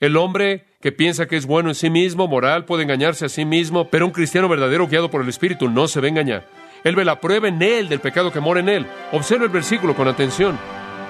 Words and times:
El 0.00 0.16
hombre 0.16 0.64
que 0.80 0.92
piensa 0.92 1.26
que 1.26 1.36
es 1.36 1.44
bueno 1.44 1.68
en 1.68 1.74
sí 1.74 1.90
mismo, 1.90 2.26
moral, 2.26 2.64
puede 2.64 2.84
engañarse 2.84 3.26
a 3.26 3.28
sí 3.28 3.44
mismo, 3.44 3.90
pero 3.90 4.06
un 4.06 4.12
cristiano 4.12 4.48
verdadero 4.48 4.88
guiado 4.88 5.10
por 5.10 5.20
el 5.20 5.28
Espíritu 5.28 5.68
no 5.68 5.88
se 5.88 6.00
va 6.00 6.06
a 6.06 6.08
engañar. 6.08 6.46
Él 6.84 6.96
ve 6.96 7.04
la 7.04 7.20
prueba 7.20 7.48
en 7.48 7.60
él 7.60 7.90
del 7.90 8.00
pecado 8.00 8.32
que 8.32 8.40
mora 8.40 8.60
en 8.60 8.70
él. 8.70 8.86
Observa 9.12 9.44
el 9.44 9.50
versículo 9.50 9.94
con 9.94 10.08
atención, 10.08 10.58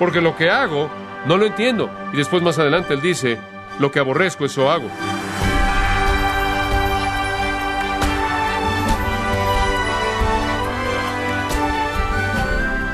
porque 0.00 0.21
lo 0.21 0.37
que 0.37 0.50
hago 0.50 0.90
no 1.24 1.37
lo 1.37 1.46
entiendo. 1.46 1.88
Y 2.12 2.16
después 2.16 2.42
más 2.42 2.58
adelante 2.58 2.95
él 2.95 3.00
dice, 3.00 3.38
lo 3.79 3.92
que 3.92 4.00
aborrezco 4.00 4.45
eso 4.45 4.68
hago. 4.68 4.91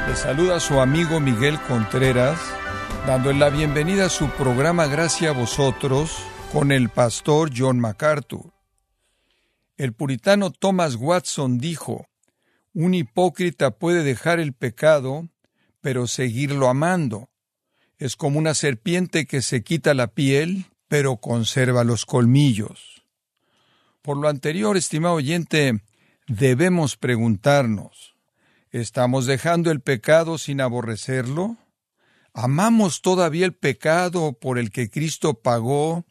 Le 0.09 0.15
saluda 0.15 0.61
su 0.61 0.79
amigo 0.79 1.21
Miguel 1.21 1.59
Contreras, 1.67 2.39
dándole 3.07 3.39
la 3.39 3.51
bienvenida 3.51 4.07
a 4.07 4.09
su 4.09 4.29
programa 4.31 4.89
Gracias 4.89 5.31
a 5.31 5.39
vosotros 5.39 6.19
con 6.53 6.73
el 6.73 6.89
pastor 6.89 7.53
John 7.57 7.79
MacArthur. 7.79 8.53
El 9.77 9.93
puritano 9.93 10.51
Thomas 10.51 10.97
Watson 10.97 11.59
dijo, 11.59 12.09
un 12.75 12.95
hipócrita 12.95 13.71
puede 13.71 14.03
dejar 14.03 14.41
el 14.41 14.55
pecado, 14.55 15.29
pero 15.81 16.09
seguirlo 16.09 16.69
amando. 16.69 17.29
Es 17.99 18.17
como 18.17 18.41
una 18.41 18.55
serpiente 18.55 19.27
que 19.27 19.41
se 19.41 19.63
quita 19.63 19.95
la 19.95 20.09
piel, 20.09 20.67
pero 20.89 21.19
conserva 21.19 21.85
los 21.85 22.07
colmillos. 22.07 23.05
Por 24.03 24.17
lo 24.17 24.29
anterior, 24.29 24.77
estimado 24.77 25.15
oyente, 25.15 25.81
debemos 26.27 26.97
preguntarnos, 26.97 28.17
¿estamos 28.73 29.27
dejando 29.27 29.71
el 29.71 29.81
pecado 29.81 30.39
sin 30.39 30.61
aborrecerlo? 30.61 31.57
¿Amamos 32.39 33.01
todavía 33.01 33.47
el 33.47 33.55
pecado 33.55 34.35
por 34.35 34.59
el 34.59 34.71
que 34.71 34.91
Cristo 34.91 35.41
pagó 35.41 36.05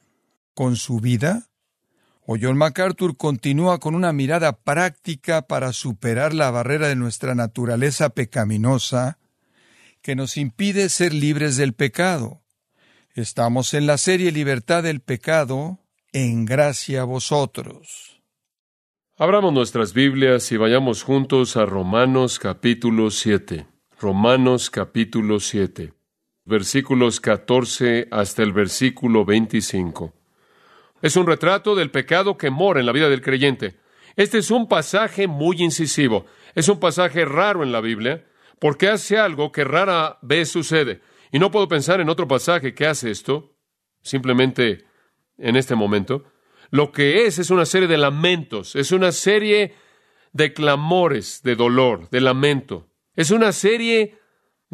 con 0.55 0.75
su 0.75 0.99
vida? 0.99 1.49
O 2.25 2.35
John 2.41 2.57
MacArthur 2.57 3.15
continúa 3.15 3.79
con 3.79 3.93
una 3.93 4.11
mirada 4.11 4.57
práctica 4.63 5.43
para 5.43 5.71
superar 5.71 6.33
la 6.33 6.49
barrera 6.49 6.87
de 6.87 6.95
nuestra 6.95 7.35
naturaleza 7.35 8.09
pecaminosa 8.09 9.19
que 10.01 10.15
nos 10.15 10.37
impide 10.37 10.89
ser 10.89 11.13
libres 11.13 11.57
del 11.57 11.73
pecado. 11.73 12.41
Estamos 13.13 13.75
en 13.75 13.85
la 13.85 13.99
serie 13.99 14.31
Libertad 14.31 14.81
del 14.81 15.01
Pecado, 15.01 15.77
en 16.11 16.45
gracia 16.45 17.01
a 17.01 17.05
vosotros. 17.05 18.19
Abramos 19.15 19.53
nuestras 19.53 19.93
Biblias 19.93 20.51
y 20.51 20.57
vayamos 20.57 21.03
juntos 21.03 21.55
a 21.55 21.67
Romanos 21.67 22.39
capítulo 22.39 23.11
7. 23.11 23.67
Romanos 23.99 24.71
capítulo 24.71 25.39
7, 25.39 25.93
versículos 26.45 27.19
14 27.19 28.07
hasta 28.11 28.43
el 28.43 28.53
versículo 28.53 29.25
25. 29.25 30.13
Es 31.01 31.15
un 31.15 31.27
retrato 31.27 31.75
del 31.75 31.91
pecado 31.91 32.37
que 32.37 32.51
mora 32.51 32.79
en 32.79 32.85
la 32.85 32.91
vida 32.91 33.09
del 33.09 33.21
creyente. 33.21 33.79
Este 34.15 34.37
es 34.37 34.51
un 34.51 34.67
pasaje 34.67 35.27
muy 35.27 35.61
incisivo. 35.61 36.25
Es 36.53 36.69
un 36.69 36.79
pasaje 36.79 37.25
raro 37.25 37.63
en 37.63 37.71
la 37.71 37.81
Biblia 37.81 38.25
porque 38.59 38.87
hace 38.87 39.17
algo 39.17 39.51
que 39.51 39.63
rara 39.63 40.19
vez 40.21 40.49
sucede. 40.49 41.01
Y 41.31 41.39
no 41.39 41.51
puedo 41.51 41.67
pensar 41.67 41.99
en 41.99 42.09
otro 42.09 42.27
pasaje 42.27 42.73
que 42.73 42.85
hace 42.85 43.11
esto, 43.11 43.55
simplemente 44.01 44.85
en 45.37 45.55
este 45.55 45.75
momento. 45.75 46.23
Lo 46.69 46.91
que 46.91 47.25
es 47.25 47.39
es 47.39 47.49
una 47.49 47.65
serie 47.65 47.87
de 47.87 47.97
lamentos, 47.97 48.75
es 48.75 48.91
una 48.91 49.11
serie 49.11 49.75
de 50.31 50.53
clamores, 50.53 51.41
de 51.43 51.55
dolor, 51.55 52.09
de 52.09 52.21
lamento. 52.21 52.87
Es 53.15 53.31
una 53.31 53.51
serie 53.51 54.17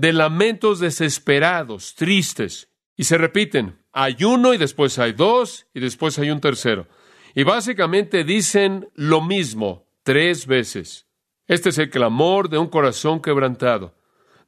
de 0.01 0.13
lamentos 0.13 0.79
desesperados, 0.79 1.93
tristes, 1.93 2.71
y 2.97 3.03
se 3.03 3.19
repiten. 3.19 3.77
Hay 3.91 4.23
uno 4.23 4.55
y 4.55 4.57
después 4.57 4.97
hay 4.97 5.13
dos 5.13 5.67
y 5.75 5.79
después 5.79 6.17
hay 6.17 6.31
un 6.31 6.41
tercero. 6.41 6.87
Y 7.35 7.43
básicamente 7.43 8.23
dicen 8.23 8.89
lo 8.95 9.21
mismo 9.21 9.85
tres 10.01 10.47
veces. 10.47 11.05
Este 11.45 11.69
es 11.69 11.77
el 11.77 11.91
clamor 11.91 12.49
de 12.49 12.57
un 12.57 12.67
corazón 12.67 13.21
quebrantado, 13.21 13.93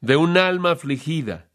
de 0.01 0.15
un 0.15 0.39
alma 0.39 0.71
afligida, 0.71 1.51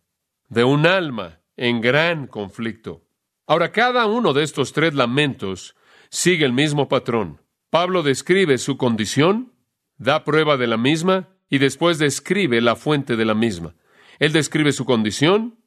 de 0.48 0.62
un 0.62 0.86
alma 0.86 1.40
en 1.56 1.80
gran 1.80 2.28
conflicto. 2.28 3.02
Ahora, 3.48 3.72
cada 3.72 4.06
uno 4.06 4.32
de 4.32 4.44
estos 4.44 4.72
tres 4.72 4.94
lamentos 4.94 5.74
sigue 6.08 6.44
el 6.44 6.52
mismo 6.52 6.88
patrón. 6.88 7.42
Pablo 7.68 8.04
describe 8.04 8.58
su 8.58 8.76
condición, 8.76 9.54
da 9.96 10.22
prueba 10.22 10.56
de 10.56 10.68
la 10.68 10.76
misma 10.76 11.30
y 11.50 11.58
después 11.58 11.98
describe 11.98 12.60
la 12.60 12.76
fuente 12.76 13.16
de 13.16 13.24
la 13.24 13.34
misma. 13.34 13.74
Él 14.18 14.32
describe 14.32 14.72
su 14.72 14.84
condición, 14.84 15.58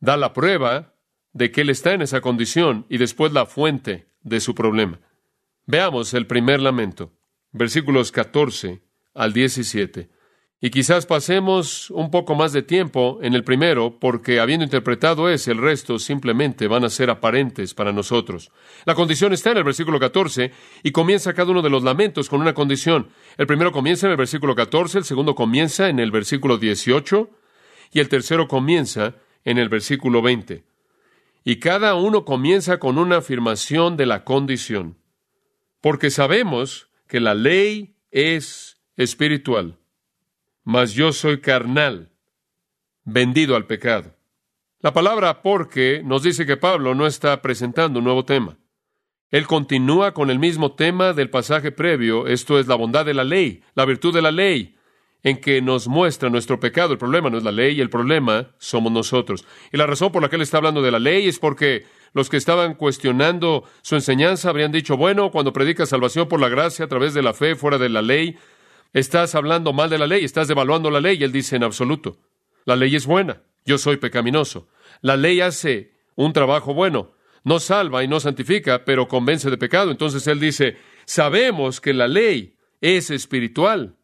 da 0.00 0.16
la 0.16 0.32
prueba 0.32 0.94
de 1.32 1.50
que 1.50 1.62
él 1.62 1.70
está 1.70 1.92
en 1.92 2.02
esa 2.02 2.20
condición 2.20 2.86
y 2.88 2.98
después 2.98 3.32
la 3.32 3.46
fuente 3.46 4.08
de 4.22 4.40
su 4.40 4.54
problema. 4.54 5.00
Veamos 5.66 6.14
el 6.14 6.26
primer 6.26 6.60
lamento, 6.60 7.12
versículos 7.52 8.12
14 8.12 8.82
al 9.14 9.32
17. 9.32 10.10
Y 10.60 10.70
quizás 10.70 11.04
pasemos 11.04 11.90
un 11.90 12.10
poco 12.10 12.34
más 12.34 12.52
de 12.52 12.62
tiempo 12.62 13.18
en 13.20 13.34
el 13.34 13.44
primero, 13.44 13.98
porque 13.98 14.40
habiendo 14.40 14.64
interpretado 14.64 15.28
ese, 15.28 15.52
el 15.52 15.58
resto 15.58 15.98
simplemente 15.98 16.68
van 16.68 16.84
a 16.84 16.90
ser 16.90 17.10
aparentes 17.10 17.74
para 17.74 17.92
nosotros. 17.92 18.50
La 18.86 18.94
condición 18.94 19.32
está 19.34 19.50
en 19.50 19.58
el 19.58 19.64
versículo 19.64 20.00
14 20.00 20.52
y 20.82 20.90
comienza 20.92 21.34
cada 21.34 21.50
uno 21.50 21.60
de 21.60 21.68
los 21.68 21.82
lamentos 21.82 22.30
con 22.30 22.40
una 22.40 22.54
condición. 22.54 23.08
El 23.36 23.46
primero 23.46 23.72
comienza 23.72 24.06
en 24.06 24.12
el 24.12 24.16
versículo 24.16 24.54
14, 24.54 24.98
el 24.98 25.04
segundo 25.04 25.34
comienza 25.34 25.88
en 25.88 25.98
el 25.98 26.10
versículo 26.10 26.56
18 26.56 27.28
y 27.94 28.00
el 28.00 28.10
tercero 28.10 28.48
comienza 28.48 29.14
en 29.44 29.56
el 29.56 29.70
versículo 29.70 30.20
20 30.20 30.64
y 31.44 31.60
cada 31.60 31.94
uno 31.94 32.24
comienza 32.24 32.78
con 32.78 32.98
una 32.98 33.18
afirmación 33.18 33.96
de 33.96 34.06
la 34.06 34.24
condición, 34.24 34.98
porque 35.80 36.10
sabemos 36.10 36.88
que 37.06 37.20
la 37.20 37.34
ley 37.34 37.94
es 38.10 38.78
espiritual, 38.96 39.78
mas 40.64 40.92
yo 40.94 41.12
soy 41.12 41.40
carnal, 41.40 42.10
vendido 43.04 43.54
al 43.54 43.66
pecado. 43.66 44.16
La 44.80 44.92
palabra 44.92 45.42
porque 45.42 46.02
nos 46.04 46.22
dice 46.22 46.46
que 46.46 46.56
Pablo 46.56 46.94
no 46.94 47.06
está 47.06 47.40
presentando 47.42 48.00
un 48.00 48.06
nuevo 48.06 48.24
tema. 48.24 48.56
Él 49.30 49.46
continúa 49.46 50.14
con 50.14 50.30
el 50.30 50.38
mismo 50.38 50.72
tema 50.72 51.12
del 51.12 51.30
pasaje 51.30 51.70
previo, 51.70 52.26
esto 52.26 52.58
es 52.58 52.66
la 52.66 52.74
bondad 52.74 53.04
de 53.04 53.14
la 53.14 53.24
ley, 53.24 53.62
la 53.74 53.84
virtud 53.84 54.14
de 54.14 54.22
la 54.22 54.32
ley, 54.32 54.74
en 55.24 55.40
que 55.40 55.60
nos 55.62 55.88
muestra 55.88 56.30
nuestro 56.30 56.60
pecado. 56.60 56.92
El 56.92 56.98
problema 56.98 57.30
no 57.30 57.38
es 57.38 57.42
la 57.42 57.50
ley, 57.50 57.80
el 57.80 57.90
problema 57.90 58.50
somos 58.58 58.92
nosotros. 58.92 59.44
Y 59.72 59.78
la 59.78 59.86
razón 59.86 60.12
por 60.12 60.22
la 60.22 60.28
que 60.28 60.36
él 60.36 60.42
está 60.42 60.58
hablando 60.58 60.82
de 60.82 60.92
la 60.92 60.98
ley 60.98 61.26
es 61.26 61.38
porque 61.38 61.86
los 62.12 62.28
que 62.28 62.36
estaban 62.36 62.74
cuestionando 62.74 63.64
su 63.82 63.94
enseñanza 63.96 64.50
habrían 64.50 64.70
dicho, 64.70 64.98
bueno, 64.98 65.30
cuando 65.30 65.52
predicas 65.52 65.88
salvación 65.88 66.28
por 66.28 66.40
la 66.40 66.50
gracia 66.50 66.84
a 66.84 66.88
través 66.88 67.14
de 67.14 67.22
la 67.22 67.32
fe 67.32 67.56
fuera 67.56 67.78
de 67.78 67.88
la 67.88 68.02
ley, 68.02 68.36
estás 68.92 69.34
hablando 69.34 69.72
mal 69.72 69.88
de 69.88 69.98
la 69.98 70.06
ley, 70.06 70.24
estás 70.24 70.46
devaluando 70.46 70.90
la 70.90 71.00
ley. 71.00 71.16
Y 71.18 71.24
él 71.24 71.32
dice 71.32 71.56
en 71.56 71.64
absoluto, 71.64 72.18
la 72.66 72.76
ley 72.76 72.94
es 72.94 73.06
buena, 73.06 73.42
yo 73.64 73.78
soy 73.78 73.96
pecaminoso. 73.96 74.68
La 75.00 75.16
ley 75.16 75.40
hace 75.40 75.94
un 76.16 76.34
trabajo 76.34 76.74
bueno, 76.74 77.12
no 77.44 77.60
salva 77.60 78.04
y 78.04 78.08
no 78.08 78.20
santifica, 78.20 78.84
pero 78.84 79.08
convence 79.08 79.48
de 79.48 79.56
pecado. 79.56 79.90
Entonces 79.90 80.26
él 80.26 80.38
dice, 80.38 80.76
sabemos 81.06 81.80
que 81.80 81.94
la 81.94 82.08
ley 82.08 82.56
es 82.82 83.10
espiritual, 83.10 83.96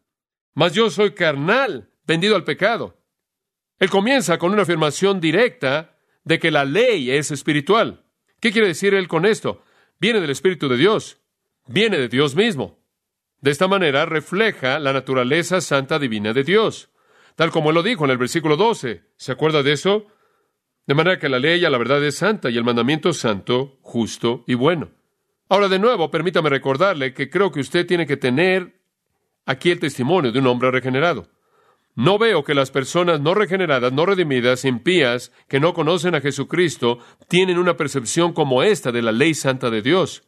mas 0.53 0.73
yo 0.73 0.89
soy 0.89 1.11
carnal, 1.11 1.89
vendido 2.05 2.35
al 2.35 2.43
pecado. 2.43 2.97
Él 3.79 3.89
comienza 3.89 4.37
con 4.37 4.51
una 4.51 4.63
afirmación 4.63 5.19
directa 5.19 5.97
de 6.23 6.39
que 6.39 6.51
la 6.51 6.65
ley 6.65 7.11
es 7.11 7.31
espiritual. 7.31 8.03
¿Qué 8.39 8.51
quiere 8.51 8.67
decir 8.67 8.93
él 8.93 9.07
con 9.07 9.25
esto? 9.25 9.63
Viene 9.99 10.19
del 10.19 10.29
Espíritu 10.29 10.67
de 10.67 10.77
Dios, 10.77 11.19
viene 11.67 11.97
de 11.97 12.07
Dios 12.07 12.35
mismo. 12.35 12.79
De 13.39 13.51
esta 13.51 13.67
manera 13.67 14.05
refleja 14.05 14.79
la 14.79 14.93
naturaleza 14.93 15.61
santa 15.61 15.97
divina 15.99 16.33
de 16.33 16.43
Dios, 16.43 16.89
tal 17.35 17.51
como 17.51 17.69
él 17.69 17.75
lo 17.75 17.83
dijo 17.83 18.05
en 18.05 18.11
el 18.11 18.17
versículo 18.17 18.55
12. 18.55 19.03
¿Se 19.15 19.31
acuerda 19.31 19.63
de 19.63 19.73
eso? 19.73 20.07
De 20.85 20.93
manera 20.93 21.19
que 21.19 21.29
la 21.29 21.39
ley 21.39 21.63
a 21.65 21.69
la 21.69 21.77
verdad 21.77 22.03
es 22.03 22.17
santa 22.17 22.49
y 22.49 22.57
el 22.57 22.63
mandamiento 22.63 23.13
santo, 23.13 23.79
justo 23.81 24.43
y 24.47 24.55
bueno. 24.55 24.91
Ahora 25.49 25.67
de 25.69 25.79
nuevo, 25.79 26.09
permítame 26.11 26.49
recordarle 26.49 27.13
que 27.13 27.29
creo 27.29 27.51
que 27.51 27.59
usted 27.59 27.85
tiene 27.85 28.05
que 28.05 28.17
tener 28.17 28.80
aquí 29.45 29.71
el 29.71 29.79
testimonio 29.79 30.31
de 30.31 30.39
un 30.39 30.47
hombre 30.47 30.71
regenerado. 30.71 31.27
No 31.95 32.17
veo 32.17 32.43
que 32.43 32.53
las 32.53 32.71
personas 32.71 33.19
no 33.19 33.33
regeneradas, 33.33 33.91
no 33.91 34.05
redimidas, 34.05 34.63
impías, 34.63 35.31
que 35.49 35.59
no 35.59 35.73
conocen 35.73 36.15
a 36.15 36.21
Jesucristo, 36.21 36.99
tienen 37.27 37.57
una 37.57 37.75
percepción 37.75 38.31
como 38.31 38.63
esta 38.63 38.91
de 38.91 39.01
la 39.01 39.11
ley 39.11 39.33
santa 39.33 39.69
de 39.69 39.81
Dios. 39.81 40.23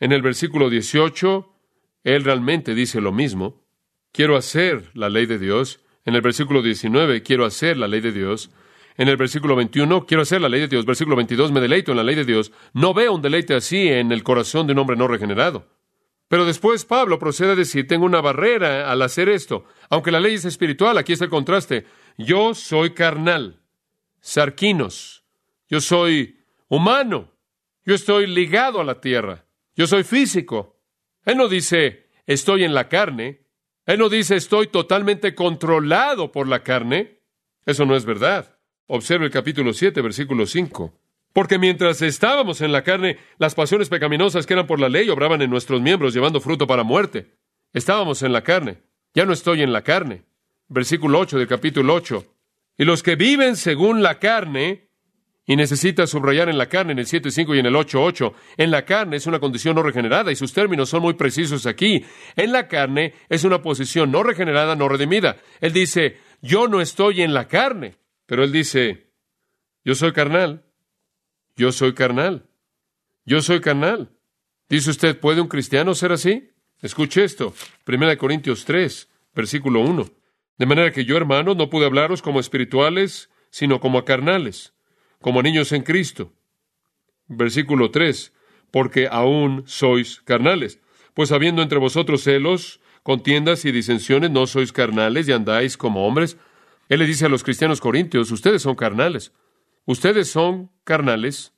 En 0.00 0.12
el 0.12 0.22
versículo 0.22 0.70
18, 0.70 1.52
él 2.04 2.24
realmente 2.24 2.74
dice 2.74 3.00
lo 3.00 3.12
mismo. 3.12 3.62
Quiero 4.10 4.36
hacer 4.36 4.90
la 4.94 5.10
ley 5.10 5.26
de 5.26 5.38
Dios. 5.38 5.80
En 6.04 6.14
el 6.14 6.22
versículo 6.22 6.62
19, 6.62 7.22
quiero 7.22 7.44
hacer 7.44 7.76
la 7.76 7.88
ley 7.88 8.00
de 8.00 8.12
Dios. 8.12 8.50
En 8.96 9.08
el 9.08 9.16
versículo 9.16 9.54
21, 9.54 10.06
quiero 10.06 10.22
hacer 10.22 10.40
la 10.40 10.48
ley 10.48 10.60
de 10.60 10.68
Dios. 10.68 10.86
Versículo 10.86 11.16
22, 11.16 11.52
me 11.52 11.60
deleito 11.60 11.92
en 11.92 11.98
la 11.98 12.04
ley 12.04 12.14
de 12.14 12.24
Dios. 12.24 12.52
No 12.72 12.94
veo 12.94 13.14
un 13.14 13.22
deleite 13.22 13.54
así 13.54 13.88
en 13.88 14.12
el 14.12 14.22
corazón 14.22 14.66
de 14.66 14.72
un 14.72 14.80
hombre 14.80 14.96
no 14.96 15.08
regenerado. 15.08 15.66
Pero 16.32 16.46
después 16.46 16.86
Pablo 16.86 17.18
procede 17.18 17.52
a 17.52 17.56
decir, 17.56 17.86
tengo 17.86 18.06
una 18.06 18.22
barrera 18.22 18.90
al 18.90 19.02
hacer 19.02 19.28
esto. 19.28 19.66
Aunque 19.90 20.10
la 20.10 20.18
ley 20.18 20.32
es 20.32 20.46
espiritual, 20.46 20.96
aquí 20.96 21.12
está 21.12 21.26
el 21.26 21.30
contraste. 21.30 21.84
Yo 22.16 22.54
soy 22.54 22.94
carnal, 22.94 23.60
sarquinos. 24.22 25.24
Yo 25.68 25.82
soy 25.82 26.38
humano. 26.68 27.30
Yo 27.84 27.94
estoy 27.94 28.26
ligado 28.26 28.80
a 28.80 28.84
la 28.84 28.98
tierra. 28.98 29.44
Yo 29.76 29.86
soy 29.86 30.04
físico. 30.04 30.80
Él 31.26 31.36
no 31.36 31.48
dice, 31.48 32.08
estoy 32.24 32.64
en 32.64 32.72
la 32.72 32.88
carne. 32.88 33.42
Él 33.84 33.98
no 33.98 34.08
dice, 34.08 34.34
estoy 34.34 34.68
totalmente 34.68 35.34
controlado 35.34 36.32
por 36.32 36.48
la 36.48 36.62
carne. 36.62 37.20
Eso 37.66 37.84
no 37.84 37.94
es 37.94 38.06
verdad. 38.06 38.58
Observe 38.86 39.26
el 39.26 39.30
capítulo 39.30 39.74
7, 39.74 40.00
versículo 40.00 40.46
5. 40.46 40.98
Porque 41.32 41.58
mientras 41.58 42.02
estábamos 42.02 42.60
en 42.60 42.72
la 42.72 42.82
carne, 42.82 43.18
las 43.38 43.54
pasiones 43.54 43.88
pecaminosas 43.88 44.46
que 44.46 44.52
eran 44.52 44.66
por 44.66 44.80
la 44.80 44.88
ley 44.88 45.08
obraban 45.08 45.40
en 45.40 45.50
nuestros 45.50 45.80
miembros, 45.80 46.12
llevando 46.12 46.40
fruto 46.40 46.66
para 46.66 46.82
muerte. 46.82 47.30
Estábamos 47.72 48.22
en 48.22 48.32
la 48.32 48.42
carne. 48.42 48.82
Ya 49.14 49.24
no 49.24 49.32
estoy 49.32 49.62
en 49.62 49.72
la 49.72 49.82
carne. 49.82 50.24
Versículo 50.68 51.18
8 51.18 51.38
del 51.38 51.48
capítulo 51.48 51.94
8. 51.94 52.24
Y 52.78 52.84
los 52.84 53.02
que 53.02 53.16
viven 53.16 53.56
según 53.56 54.02
la 54.02 54.18
carne, 54.18 54.88
y 55.44 55.56
necesita 55.56 56.06
subrayar 56.06 56.48
en 56.48 56.58
la 56.58 56.68
carne 56.68 56.92
en 56.92 56.98
el 56.98 57.06
7.5 57.06 57.56
y 57.56 57.58
en 57.58 57.66
el 57.66 57.74
8.8, 57.74 58.32
en 58.58 58.70
la 58.70 58.84
carne 58.84 59.16
es 59.16 59.26
una 59.26 59.40
condición 59.40 59.74
no 59.74 59.82
regenerada, 59.82 60.30
y 60.32 60.36
sus 60.36 60.52
términos 60.52 60.88
son 60.88 61.02
muy 61.02 61.14
precisos 61.14 61.66
aquí. 61.66 62.04
En 62.36 62.52
la 62.52 62.68
carne 62.68 63.14
es 63.28 63.44
una 63.44 63.62
posición 63.62 64.10
no 64.10 64.22
regenerada, 64.22 64.76
no 64.76 64.88
redimida. 64.88 65.36
Él 65.60 65.72
dice, 65.72 66.18
yo 66.42 66.68
no 66.68 66.80
estoy 66.80 67.22
en 67.22 67.34
la 67.34 67.48
carne, 67.48 67.96
pero 68.26 68.44
él 68.44 68.52
dice, 68.52 69.10
yo 69.84 69.94
soy 69.94 70.12
carnal, 70.12 70.64
yo 71.56 71.72
soy 71.72 71.94
carnal, 71.94 72.48
yo 73.24 73.42
soy 73.42 73.60
carnal. 73.60 74.10
Dice 74.68 74.90
usted, 74.90 75.18
¿puede 75.18 75.40
un 75.40 75.48
cristiano 75.48 75.94
ser 75.94 76.12
así? 76.12 76.50
Escuche 76.80 77.24
esto, 77.24 77.54
1 77.86 78.18
Corintios 78.18 78.64
3, 78.64 79.08
versículo 79.34 79.80
1. 79.80 80.06
De 80.58 80.66
manera 80.66 80.92
que 80.92 81.04
yo, 81.04 81.16
hermanos, 81.16 81.56
no 81.56 81.70
pude 81.70 81.86
hablaros 81.86 82.22
como 82.22 82.40
espirituales, 82.40 83.30
sino 83.50 83.80
como 83.80 83.98
a 83.98 84.04
carnales, 84.04 84.74
como 85.20 85.42
niños 85.42 85.72
en 85.72 85.82
Cristo. 85.82 86.32
Versículo 87.28 87.90
3. 87.90 88.32
Porque 88.70 89.08
aún 89.10 89.64
sois 89.66 90.22
carnales. 90.22 90.80
Pues 91.14 91.32
habiendo 91.32 91.62
entre 91.62 91.78
vosotros 91.78 92.22
celos, 92.22 92.80
contiendas 93.02 93.64
y 93.64 93.72
disensiones, 93.72 94.30
no 94.30 94.46
sois 94.46 94.72
carnales 94.72 95.28
y 95.28 95.32
andáis 95.32 95.76
como 95.76 96.06
hombres. 96.06 96.36
Él 96.88 97.00
le 97.00 97.06
dice 97.06 97.26
a 97.26 97.28
los 97.28 97.44
cristianos 97.44 97.80
corintios, 97.80 98.30
ustedes 98.30 98.62
son 98.62 98.74
carnales. 98.74 99.32
Ustedes 99.84 100.30
son 100.30 100.70
carnales. 100.84 101.52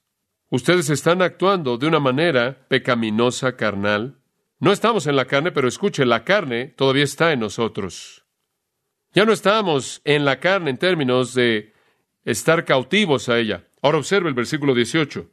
Ustedes 0.49 0.89
están 0.91 1.21
actuando 1.21 1.77
de 1.79 1.87
una 1.87 2.01
manera 2.01 2.67
pecaminosa, 2.69 3.57
carnal. 3.57 4.19
No 4.59 4.73
estamos 4.73 5.07
en 5.07 5.17
la 5.17 5.27
carne, 5.27 5.53
pero 5.53 5.69
escuche, 5.69 6.07
la 6.07 6.25
carne 6.25 6.69
todavía 6.69 7.05
está 7.05 7.33
en 7.33 7.41
nosotros. 7.41 8.25
Ya 9.13 9.25
no 9.25 9.33
estamos 9.33 10.01
en 10.05 10.25
la 10.25 10.41
carne 10.41 10.71
en 10.71 10.79
términos 10.79 11.35
de 11.35 11.75
estar 12.25 12.65
cautivos 12.65 13.29
a 13.29 13.39
ella. 13.39 13.69
Ahora 13.83 13.99
observe 13.99 14.29
el 14.29 14.35
versículo 14.35 14.75
18. 14.75 15.31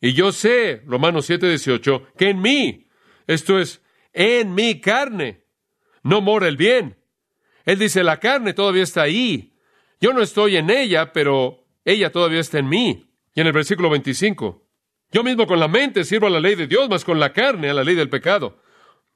Y 0.00 0.12
yo 0.12 0.30
sé, 0.30 0.82
Romanos 0.86 1.26
7, 1.26 1.48
18, 1.48 2.08
que 2.18 2.30
en 2.30 2.40
mí, 2.40 2.88
esto 3.26 3.58
es, 3.58 3.82
en 4.12 4.54
mi 4.54 4.80
carne, 4.80 5.44
no 6.02 6.20
mora 6.20 6.48
el 6.48 6.56
bien. 6.56 6.98
Él 7.64 7.78
dice, 7.78 8.04
la 8.04 8.20
carne 8.20 8.52
todavía 8.52 8.82
está 8.82 9.02
ahí. 9.02 9.54
Yo 10.00 10.12
no 10.12 10.22
estoy 10.22 10.56
en 10.56 10.70
ella, 10.70 11.12
pero 11.12 11.65
ella 11.86 12.12
todavía 12.12 12.40
está 12.40 12.58
en 12.58 12.68
mí. 12.68 13.06
Y 13.34 13.40
en 13.40 13.46
el 13.46 13.52
versículo 13.52 13.88
25, 13.88 14.66
yo 15.12 15.22
mismo 15.22 15.46
con 15.46 15.60
la 15.60 15.68
mente 15.68 16.04
sirvo 16.04 16.26
a 16.26 16.30
la 16.30 16.40
ley 16.40 16.54
de 16.54 16.66
Dios, 16.66 16.88
más 16.88 17.04
con 17.04 17.20
la 17.20 17.32
carne 17.32 17.70
a 17.70 17.74
la 17.74 17.84
ley 17.84 17.94
del 17.94 18.10
pecado. 18.10 18.58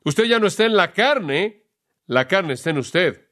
Usted 0.05 0.25
ya 0.25 0.38
no 0.38 0.46
está 0.46 0.64
en 0.64 0.76
la 0.76 0.93
carne, 0.93 1.64
la 2.06 2.28
carne 2.28 2.55
está 2.55 2.70
en 2.70 2.78
usted. 2.78 3.26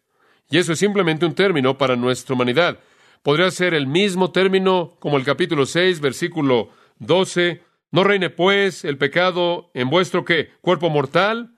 Y 0.51 0.59
eso 0.59 0.73
es 0.73 0.79
simplemente 0.79 1.25
un 1.25 1.35
término 1.35 1.79
para 1.79 1.95
nuestra 1.95 2.35
humanidad. 2.35 2.81
Podría 3.23 3.51
ser 3.51 3.75
el 3.75 3.87
mismo 3.87 4.33
término 4.33 4.97
como 4.99 5.17
el 5.17 5.25
capítulo 5.25 5.67
6, 5.67 6.01
versículo 6.01 6.71
12. 6.99 7.63
No 7.91 8.05
reine 8.05 8.31
pues 8.31 8.85
el 8.85 8.99
pecado 8.99 9.71
en 9.75 9.91
vuestro 9.91 10.25
qué? 10.25 10.51
Cuerpo 10.63 10.91
mortal. 10.91 11.55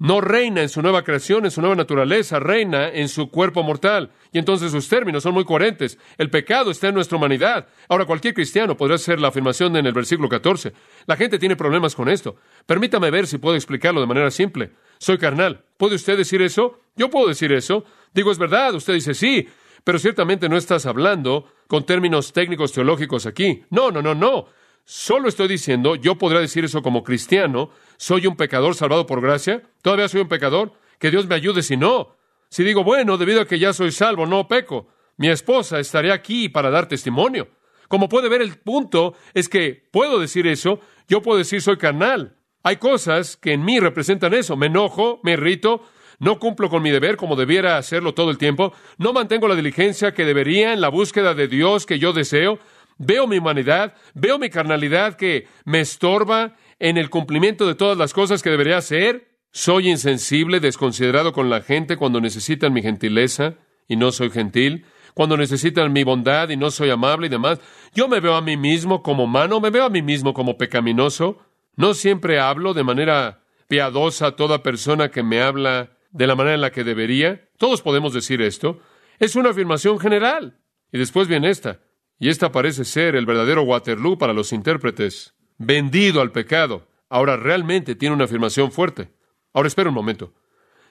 No 0.00 0.22
reina 0.22 0.62
en 0.62 0.70
su 0.70 0.80
nueva 0.80 1.04
creación, 1.04 1.44
en 1.44 1.50
su 1.50 1.60
nueva 1.60 1.76
naturaleza, 1.76 2.40
reina 2.40 2.88
en 2.88 3.06
su 3.10 3.30
cuerpo 3.30 3.62
mortal. 3.62 4.10
Y 4.32 4.38
entonces 4.38 4.72
sus 4.72 4.88
términos 4.88 5.22
son 5.22 5.34
muy 5.34 5.44
coherentes. 5.44 5.98
El 6.16 6.30
pecado 6.30 6.70
está 6.70 6.88
en 6.88 6.94
nuestra 6.94 7.18
humanidad. 7.18 7.68
Ahora, 7.86 8.06
cualquier 8.06 8.32
cristiano 8.32 8.78
podría 8.78 8.94
hacer 8.94 9.20
la 9.20 9.28
afirmación 9.28 9.76
en 9.76 9.84
el 9.84 9.92
versículo 9.92 10.30
14. 10.30 10.72
La 11.04 11.16
gente 11.16 11.38
tiene 11.38 11.54
problemas 11.54 11.94
con 11.94 12.08
esto. 12.08 12.36
Permítame 12.64 13.10
ver 13.10 13.26
si 13.26 13.36
puedo 13.36 13.56
explicarlo 13.56 14.00
de 14.00 14.06
manera 14.06 14.30
simple. 14.30 14.70
Soy 14.96 15.18
carnal. 15.18 15.64
¿Puede 15.76 15.96
usted 15.96 16.16
decir 16.16 16.40
eso? 16.40 16.80
Yo 16.96 17.10
puedo 17.10 17.28
decir 17.28 17.52
eso. 17.52 17.84
Digo, 18.14 18.32
es 18.32 18.38
verdad, 18.38 18.74
usted 18.74 18.94
dice 18.94 19.12
sí, 19.12 19.48
pero 19.84 19.98
ciertamente 19.98 20.48
no 20.48 20.56
estás 20.56 20.86
hablando 20.86 21.52
con 21.66 21.84
términos 21.84 22.32
técnicos 22.32 22.72
teológicos 22.72 23.26
aquí. 23.26 23.64
No, 23.68 23.90
no, 23.90 24.00
no, 24.00 24.14
no. 24.14 24.46
Solo 24.92 25.28
estoy 25.28 25.46
diciendo, 25.46 25.94
yo 25.94 26.16
podría 26.16 26.40
decir 26.40 26.64
eso 26.64 26.82
como 26.82 27.04
cristiano, 27.04 27.70
soy 28.00 28.26
un 28.26 28.34
pecador 28.34 28.74
salvado 28.74 29.04
por 29.04 29.20
gracia, 29.20 29.62
todavía 29.82 30.08
soy 30.08 30.22
un 30.22 30.28
pecador, 30.28 30.72
que 30.98 31.10
Dios 31.10 31.26
me 31.26 31.34
ayude 31.34 31.62
si 31.62 31.76
no. 31.76 32.16
Si 32.48 32.64
digo, 32.64 32.82
bueno, 32.82 33.18
debido 33.18 33.42
a 33.42 33.44
que 33.44 33.58
ya 33.58 33.74
soy 33.74 33.92
salvo, 33.92 34.24
no 34.24 34.48
peco, 34.48 34.88
mi 35.18 35.28
esposa 35.28 35.78
estaría 35.78 36.14
aquí 36.14 36.48
para 36.48 36.70
dar 36.70 36.88
testimonio. 36.88 37.48
Como 37.88 38.08
puede 38.08 38.30
ver, 38.30 38.40
el 38.40 38.56
punto 38.56 39.12
es 39.34 39.50
que 39.50 39.86
puedo 39.92 40.18
decir 40.18 40.46
eso, 40.46 40.80
yo 41.08 41.20
puedo 41.20 41.36
decir 41.36 41.60
soy 41.60 41.76
carnal. 41.76 42.38
Hay 42.62 42.76
cosas 42.76 43.36
que 43.36 43.52
en 43.52 43.66
mí 43.66 43.78
representan 43.78 44.32
eso. 44.32 44.56
Me 44.56 44.66
enojo, 44.66 45.20
me 45.22 45.32
irrito, 45.32 45.82
no 46.20 46.38
cumplo 46.38 46.70
con 46.70 46.82
mi 46.82 46.90
deber 46.90 47.18
como 47.18 47.36
debiera 47.36 47.76
hacerlo 47.76 48.14
todo 48.14 48.30
el 48.30 48.38
tiempo, 48.38 48.72
no 48.96 49.12
mantengo 49.12 49.46
la 49.46 49.56
diligencia 49.56 50.14
que 50.14 50.24
debería 50.24 50.72
en 50.72 50.80
la 50.80 50.88
búsqueda 50.88 51.34
de 51.34 51.48
Dios 51.48 51.84
que 51.84 51.98
yo 51.98 52.14
deseo, 52.14 52.60
veo 52.96 53.26
mi 53.26 53.36
humanidad, 53.36 53.94
veo 54.14 54.38
mi 54.38 54.48
carnalidad 54.48 55.16
que 55.16 55.48
me 55.66 55.80
estorba 55.80 56.56
en 56.80 56.96
el 56.96 57.10
cumplimiento 57.10 57.66
de 57.66 57.74
todas 57.74 57.96
las 57.96 58.12
cosas 58.12 58.42
que 58.42 58.50
debería 58.50 58.78
hacer, 58.78 59.28
soy 59.52 59.90
insensible, 59.90 60.60
desconsiderado 60.60 61.32
con 61.32 61.50
la 61.50 61.60
gente 61.60 61.96
cuando 61.96 62.20
necesitan 62.20 62.72
mi 62.72 62.82
gentileza 62.82 63.56
y 63.86 63.96
no 63.96 64.10
soy 64.12 64.30
gentil, 64.30 64.86
cuando 65.14 65.36
necesitan 65.36 65.92
mi 65.92 66.04
bondad 66.04 66.48
y 66.48 66.56
no 66.56 66.70
soy 66.70 66.90
amable 66.90 67.26
y 67.26 67.30
demás. 67.30 67.60
Yo 67.94 68.08
me 68.08 68.20
veo 68.20 68.34
a 68.34 68.40
mí 68.40 68.56
mismo 68.56 69.02
como 69.02 69.24
humano, 69.24 69.60
me 69.60 69.70
veo 69.70 69.84
a 69.84 69.90
mí 69.90 70.02
mismo 70.02 70.32
como 70.32 70.56
pecaminoso. 70.56 71.38
No 71.76 71.94
siempre 71.94 72.40
hablo 72.40 72.72
de 72.72 72.84
manera 72.84 73.42
piadosa 73.68 74.28
a 74.28 74.36
toda 74.36 74.62
persona 74.62 75.10
que 75.10 75.22
me 75.22 75.42
habla 75.42 75.90
de 76.12 76.26
la 76.26 76.34
manera 76.34 76.54
en 76.54 76.60
la 76.62 76.72
que 76.72 76.84
debería. 76.84 77.48
Todos 77.58 77.82
podemos 77.82 78.14
decir 78.14 78.40
esto. 78.40 78.80
Es 79.18 79.36
una 79.36 79.50
afirmación 79.50 79.98
general. 79.98 80.60
Y 80.92 80.98
después 80.98 81.28
viene 81.28 81.50
esta. 81.50 81.80
Y 82.18 82.30
esta 82.30 82.52
parece 82.52 82.84
ser 82.84 83.16
el 83.16 83.26
verdadero 83.26 83.62
Waterloo 83.62 84.16
para 84.16 84.32
los 84.32 84.52
intérpretes. 84.52 85.34
Vendido 85.62 86.22
al 86.22 86.32
pecado. 86.32 86.88
Ahora 87.10 87.36
realmente 87.36 87.94
tiene 87.94 88.14
una 88.14 88.24
afirmación 88.24 88.72
fuerte. 88.72 89.10
Ahora 89.52 89.68
espera 89.68 89.90
un 89.90 89.94
momento. 89.94 90.32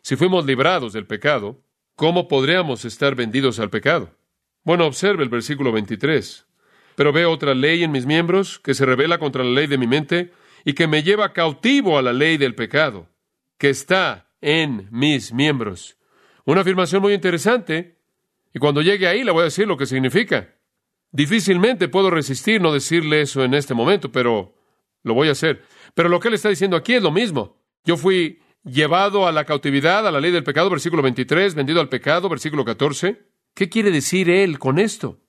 Si 0.04 0.16
fuimos 0.16 0.46
librados 0.46 0.94
del 0.94 1.08
pecado, 1.08 1.60
¿cómo 1.96 2.28
podríamos 2.28 2.86
estar 2.86 3.16
vendidos 3.16 3.60
al 3.60 3.72
pecado? 3.72 4.16
Bueno, 4.64 4.86
observe 4.86 5.24
el 5.24 5.30
versículo 5.30 5.72
23. 5.72 6.46
Pero 6.94 7.12
veo 7.12 7.32
otra 7.32 7.56
ley 7.56 7.84
en 7.84 7.92
mis 7.92 8.06
miembros 8.06 8.60
que 8.60 8.76
se 8.76 8.86
revela 8.86 9.18
contra 9.18 9.44
la 9.44 9.50
ley 9.50 9.66
de 9.66 9.80
mi 9.80 9.88
mente 9.88 10.34
y 10.64 10.74
que 10.74 10.86
me 10.86 11.02
lleva 11.02 11.34
cautivo 11.34 11.98
a 11.98 12.04
la 12.04 12.14
ley 12.14 12.38
del 12.38 12.54
pecado, 12.54 13.10
que 13.58 13.72
está 13.72 14.30
en 14.40 14.88
mis 14.92 15.34
miembros. 15.34 15.98
Una 16.46 16.62
afirmación 16.62 17.02
muy 17.02 17.16
interesante, 17.16 17.98
y 18.54 18.60
cuando 18.60 18.84
llegue 18.84 19.08
ahí 19.08 19.24
le 19.24 19.32
voy 19.32 19.42
a 19.42 19.46
decir 19.46 19.68
lo 19.68 19.78
que 19.78 19.88
significa. 19.88 20.54
Difícilmente 21.12 21.88
puedo 21.88 22.12
resistir 22.12 22.62
no 22.62 22.72
decirle 22.72 23.22
eso 23.22 23.44
en 23.44 23.56
este 23.56 23.74
momento, 23.74 24.12
pero 24.12 24.59
lo 25.04 25.14
voy 25.14 25.30
a 25.30 25.34
hacer. 25.34 25.64
Pero 25.94 26.10
lo 26.10 26.20
que 26.20 26.28
él 26.28 26.34
está 26.34 26.50
diciendo 26.50 26.78
aquí 26.78 26.94
es 26.94 27.04
lo 27.04 27.12
mismo. 27.12 27.58
Yo 27.86 27.98
fui 27.98 28.40
llevado 28.64 29.28
a 29.28 29.32
la 29.32 29.46
cautividad, 29.46 30.08
a 30.08 30.12
la 30.12 30.20
ley 30.20 30.32
del 30.32 30.44
pecado, 30.44 30.70
versículo 30.70 31.02
23, 31.02 31.56
vendido 31.56 31.82
al 31.82 31.90
pecado, 31.90 32.30
versículo 32.30 32.66
14. 32.66 33.26
¿Qué 33.54 33.70
quiere 33.70 33.92
decir 33.92 34.30
él 34.30 34.60
con 34.60 34.80
esto? 34.80 35.20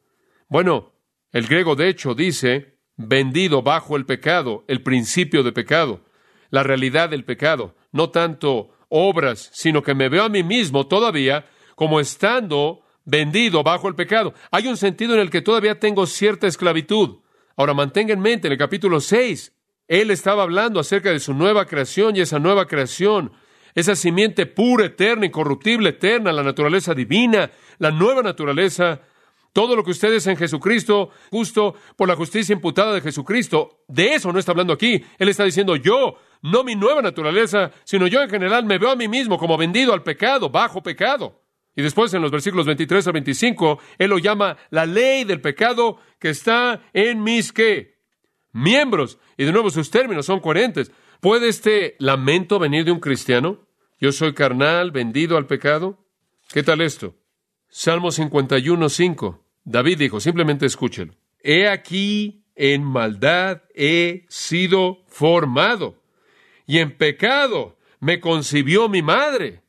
Bueno, 0.48 0.92
el 1.32 1.46
griego 1.46 1.76
de 1.76 1.88
hecho 1.88 2.14
dice 2.14 2.78
vendido 2.96 3.62
bajo 3.62 3.96
el 3.96 4.04
pecado, 4.04 4.64
el 4.68 4.82
principio 4.82 5.42
de 5.42 5.52
pecado, 5.52 6.04
la 6.50 6.62
realidad 6.62 7.08
del 7.08 7.24
pecado, 7.24 7.76
no 7.92 8.10
tanto 8.10 8.70
obras, 8.88 9.50
sino 9.52 9.82
que 9.82 9.94
me 9.94 10.08
veo 10.08 10.24
a 10.24 10.28
mí 10.28 10.42
mismo 10.42 10.86
todavía 10.86 11.46
como 11.76 12.00
estando 12.00 12.82
vendido 13.04 13.62
bajo 13.62 13.88
el 13.88 13.94
pecado. 13.94 14.34
Hay 14.50 14.66
un 14.66 14.76
sentido 14.76 15.14
en 15.14 15.20
el 15.20 15.30
que 15.30 15.40
todavía 15.40 15.78
tengo 15.78 16.06
cierta 16.06 16.46
esclavitud. 16.46 17.20
Ahora 17.56 17.74
mantenga 17.74 18.12
en 18.12 18.20
mente, 18.20 18.48
en 18.48 18.52
el 18.52 18.58
capítulo 18.58 19.00
6, 19.00 19.52
él 19.90 20.12
estaba 20.12 20.44
hablando 20.44 20.78
acerca 20.78 21.11
de 21.11 21.18
su 21.18 21.35
nueva 21.35 21.66
creación 21.66 22.14
y 22.14 22.20
esa 22.20 22.38
nueva 22.38 22.68
creación, 22.68 23.32
esa 23.75 23.97
simiente 23.97 24.47
pura, 24.47 24.87
eterna, 24.87 25.26
incorruptible, 25.26 25.88
eterna, 25.88 26.30
la 26.30 26.44
naturaleza 26.44 26.94
divina, 26.94 27.50
la 27.78 27.90
nueva 27.90 28.23
naturaleza, 28.23 29.00
todo 29.52 29.75
lo 29.75 29.82
que 29.82 29.90
ustedes 29.90 30.25
en 30.28 30.37
Jesucristo, 30.37 31.11
justo 31.32 31.75
por 31.97 32.06
la 32.06 32.14
justicia 32.14 32.52
imputada 32.52 32.94
de 32.94 33.00
Jesucristo, 33.00 33.82
de 33.88 34.14
eso 34.14 34.32
no 34.32 34.38
está 34.38 34.52
hablando 34.52 34.73
aquí. 34.73 35.04
Él 35.18 35.28
está 35.28 35.42
diciendo 35.42 35.75
yo 35.75 36.14
no 36.40 36.62
mi 36.62 36.76
nueva 36.76 37.02
naturaleza, 37.02 37.73
sino 37.82 38.06
yo 38.06 38.23
en 38.23 38.30
general 38.30 38.66
me 38.66 38.78
veo 38.78 38.90
a 38.90 38.97
mí 38.97 39.09
mismo 39.09 39.38
como 39.38 39.56
vendido 39.56 39.92
al 39.92 40.04
pecado, 40.04 40.50
bajo 40.50 40.85
pecado. 40.85 41.42
Y 41.75 41.82
después 41.82 42.14
en 42.14 42.23
los 42.23 42.30
versículos 42.30 42.64
23 42.64 43.09
a 43.09 43.11
25, 43.11 43.80
él 43.99 44.11
lo 44.11 44.18
llama 44.18 44.56
la 44.70 44.87
ley 44.87 45.25
del 45.25 45.40
pecado 45.40 45.99
que 46.20 46.30
está 46.30 46.80
en 46.92 47.25
mis 47.25 47.52
qué? 47.52 48.00
Miembros. 48.52 49.19
Y 49.37 49.45
de 49.45 49.52
nuevo 49.52 49.71
sus 49.71 49.90
términos 49.90 50.26
son 50.26 50.40
coherentes. 50.40 50.92
¿Puede 51.21 51.49
este 51.49 51.97
lamento 51.99 52.59
venir 52.59 52.85
de 52.85 52.92
un 52.92 53.00
cristiano? 53.00 53.66
Yo 53.99 54.12
soy 54.12 54.33
carnal, 54.33 54.90
vendido 54.90 55.37
al 55.37 55.47
pecado. 55.47 55.99
¿Qué 56.52 56.62
tal 56.62 56.80
esto? 56.80 57.14
Salmo 57.69 58.11
51, 58.11 58.88
5. 58.88 59.45
David 59.64 59.99
dijo, 59.99 60.21
simplemente 60.21 60.66
escúchelo. 60.66 61.14
He 61.42 61.69
aquí 61.69 62.45
en 62.57 62.85
maldad 62.85 63.62
he 63.75 64.26
sido 64.28 64.99
formado, 65.07 66.02
y 66.66 66.78
en 66.78 66.97
pecado 66.97 67.78
me 68.00 68.21
concibió 68.21 68.88
mi 68.88 69.02
madre. 69.02 69.62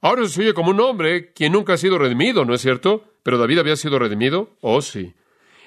Ahora 0.00 0.28
se 0.28 0.40
oye 0.40 0.54
como 0.54 0.70
un 0.70 0.80
hombre 0.80 1.32
quien 1.32 1.52
nunca 1.52 1.72
ha 1.72 1.76
sido 1.76 1.98
redimido, 1.98 2.44
¿no 2.44 2.54
es 2.54 2.60
cierto? 2.60 3.04
Pero 3.22 3.38
David 3.38 3.58
había 3.58 3.76
sido 3.76 3.98
redimido. 3.98 4.56
Oh, 4.60 4.80
sí. 4.80 5.14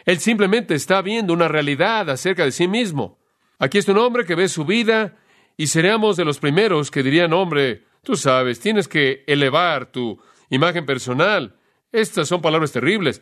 Él 0.09 0.19
simplemente 0.19 0.73
está 0.73 1.03
viendo 1.03 1.33
una 1.33 1.47
realidad 1.47 2.09
acerca 2.09 2.43
de 2.43 2.51
sí 2.51 2.67
mismo. 2.67 3.19
Aquí 3.59 3.77
está 3.77 3.91
un 3.91 3.99
hombre 3.99 4.25
que 4.25 4.33
ve 4.33 4.47
su 4.47 4.65
vida 4.65 5.19
y 5.55 5.67
seríamos 5.67 6.17
de 6.17 6.25
los 6.25 6.39
primeros 6.39 6.89
que 6.89 7.03
dirían, 7.03 7.31
hombre, 7.31 7.83
tú 8.01 8.15
sabes, 8.15 8.59
tienes 8.59 8.87
que 8.87 9.23
elevar 9.27 9.91
tu 9.91 10.19
imagen 10.49 10.87
personal. 10.87 11.59
Estas 11.91 12.27
son 12.27 12.41
palabras 12.41 12.71
terribles. 12.71 13.21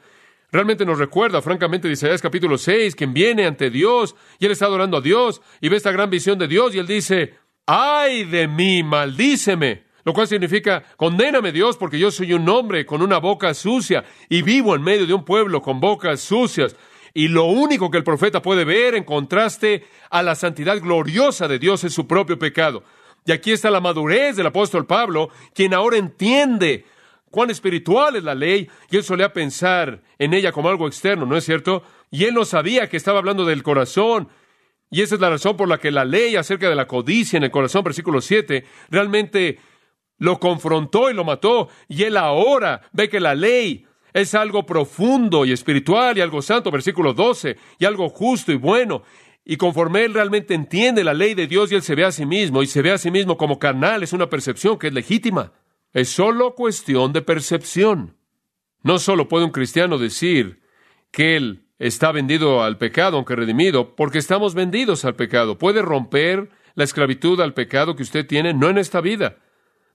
Realmente 0.50 0.86
nos 0.86 0.98
recuerda, 0.98 1.42
francamente, 1.42 1.90
de 1.90 1.96
Isaías 1.96 2.22
capítulo 2.22 2.58
6, 2.58 2.96
quien 2.96 3.14
viene 3.14 3.46
ante 3.46 3.70
Dios 3.70 4.16
y 4.40 4.46
él 4.46 4.54
está 4.54 4.68
adorando 4.68 4.96
a 4.96 5.02
Dios 5.02 5.42
y 5.60 5.68
ve 5.68 5.76
esta 5.76 5.92
gran 5.92 6.10
visión 6.10 6.40
de 6.40 6.48
Dios 6.48 6.74
y 6.74 6.80
él 6.80 6.88
dice, 6.88 7.34
ay 7.66 8.24
de 8.24 8.48
mí, 8.48 8.82
maldíceme. 8.82 9.87
Lo 10.08 10.14
cual 10.14 10.26
significa, 10.26 10.84
condéname 10.96 11.52
Dios 11.52 11.76
porque 11.76 12.00
yo 12.00 12.12
soy 12.12 12.32
un 12.32 12.48
hombre 12.48 12.86
con 12.86 13.02
una 13.02 13.18
boca 13.18 13.54
sucia 13.54 14.06
y 14.30 14.42
vivo 14.42 14.74
en 14.74 14.82
medio 14.82 15.06
de 15.06 15.14
un 15.14 15.26
pueblo 15.26 15.62
con 15.62 15.82
bocas 15.82 16.22
sucias. 16.22 16.78
Y 17.14 17.28
lo 17.28 17.44
único 17.44 17.92
que 17.92 17.98
el 17.98 18.06
profeta 18.06 18.42
puede 18.42 18.64
ver 18.64 18.96
en 18.96 19.04
contraste 19.04 19.84
a 20.10 20.24
la 20.24 20.36
santidad 20.36 20.80
gloriosa 20.80 21.50
de 21.50 21.60
Dios 21.60 21.84
es 21.84 21.94
su 21.94 22.08
propio 22.08 22.40
pecado. 22.40 22.86
Y 23.26 23.34
aquí 23.34 23.52
está 23.52 23.70
la 23.70 23.82
madurez 23.82 24.38
del 24.38 24.48
apóstol 24.48 24.86
Pablo, 24.86 25.30
quien 25.54 25.74
ahora 25.74 25.98
entiende 25.98 26.86
cuán 27.30 27.50
espiritual 27.50 28.16
es 28.16 28.24
la 28.24 28.34
ley, 28.34 28.70
y 28.90 28.96
él 28.96 29.04
solía 29.04 29.34
pensar 29.34 30.04
en 30.20 30.34
ella 30.34 30.54
como 30.54 30.70
algo 30.70 30.88
externo, 30.88 31.26
¿no 31.26 31.36
es 31.36 31.44
cierto? 31.44 31.84
Y 32.12 32.24
él 32.24 32.34
no 32.34 32.46
sabía 32.46 32.88
que 32.88 32.96
estaba 32.96 33.20
hablando 33.20 33.44
del 33.44 33.62
corazón, 33.62 34.30
y 34.90 35.02
esa 35.02 35.16
es 35.16 35.22
la 35.22 35.32
razón 35.32 35.58
por 35.58 35.68
la 35.68 35.80
que 35.80 35.92
la 35.92 36.06
ley 36.06 36.38
acerca 36.38 36.70
de 36.70 36.76
la 36.76 36.88
codicia 36.88 37.36
en 37.36 37.44
el 37.44 37.52
corazón, 37.52 37.84
versículo 37.84 38.22
7, 38.22 38.64
realmente 38.90 39.60
lo 40.18 40.40
confrontó 40.40 41.10
y 41.10 41.14
lo 41.14 41.24
mató, 41.24 41.70
y 41.88 42.04
él 42.04 42.18
ahora 42.18 42.82
ve 42.92 43.10
que 43.10 43.20
la 43.20 43.36
ley 43.36 43.86
es 44.14 44.34
algo 44.34 44.66
profundo 44.66 45.46
y 45.46 45.52
espiritual 45.52 46.18
y 46.18 46.22
algo 46.22 46.42
santo, 46.42 46.72
versículo 46.72 47.14
12, 47.14 47.58
y 47.80 47.86
algo 47.86 48.10
justo 48.10 48.52
y 48.52 48.56
bueno. 48.56 49.04
Y 49.46 49.58
conforme 49.58 50.04
él 50.04 50.14
realmente 50.14 50.54
entiende 50.54 51.04
la 51.04 51.14
ley 51.14 51.34
de 51.34 51.48
Dios 51.48 51.72
y 51.72 51.76
él 51.76 51.82
se 51.82 51.96
ve 51.96 52.04
a 52.04 52.12
sí 52.12 52.26
mismo 52.26 52.64
y 52.64 52.68
se 52.68 52.82
ve 52.82 52.92
a 52.92 52.98
sí 52.98 53.12
mismo 53.12 53.38
como 53.38 53.60
carnal, 53.60 54.04
es 54.04 54.14
una 54.14 54.30
percepción 54.30 54.78
que 54.78 54.88
es 54.88 54.94
legítima. 54.94 55.54
Es 55.94 56.10
solo 56.10 56.56
cuestión 56.56 57.14
de 57.14 57.22
percepción. 57.22 58.18
No 58.84 59.00
solo 59.00 59.28
puede 59.28 59.46
un 59.46 59.52
cristiano 59.52 59.98
decir 59.98 60.62
que 61.12 61.38
él 61.38 61.68
está 61.80 62.12
vendido 62.12 62.64
al 62.64 62.78
pecado, 62.78 63.18
aunque 63.18 63.36
redimido, 63.36 63.96
porque 63.96 64.18
estamos 64.18 64.54
vendidos 64.54 65.06
al 65.06 65.16
pecado. 65.16 65.58
Puede 65.58 65.82
romper 65.82 66.50
la 66.76 66.84
esclavitud 66.84 67.40
al 67.40 67.54
pecado 67.54 67.96
que 67.96 68.04
usted 68.04 68.28
tiene, 68.28 68.54
no 68.54 68.70
en 68.70 68.78
esta 68.78 69.00
vida, 69.00 69.38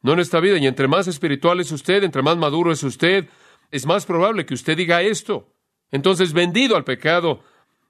no 0.02 0.12
en 0.12 0.21
esta 0.21 0.40
vida. 0.40 0.59
Y 0.59 0.66
entre 0.66 0.88
más 0.88 1.09
espiritual 1.09 1.61
es 1.61 1.73
usted, 1.73 2.04
entre 2.04 2.23
más 2.23 2.37
maduro 2.37 2.73
es 2.73 2.82
usted, 2.82 3.28
es 3.71 3.87
más 3.87 4.04
probable 4.04 4.44
que 4.44 4.54
usted 4.54 4.76
diga 4.76 5.02
esto. 5.02 5.49
Entonces, 5.90 6.32
vendido 6.32 6.76
al 6.76 6.85
pecado, 6.85 7.42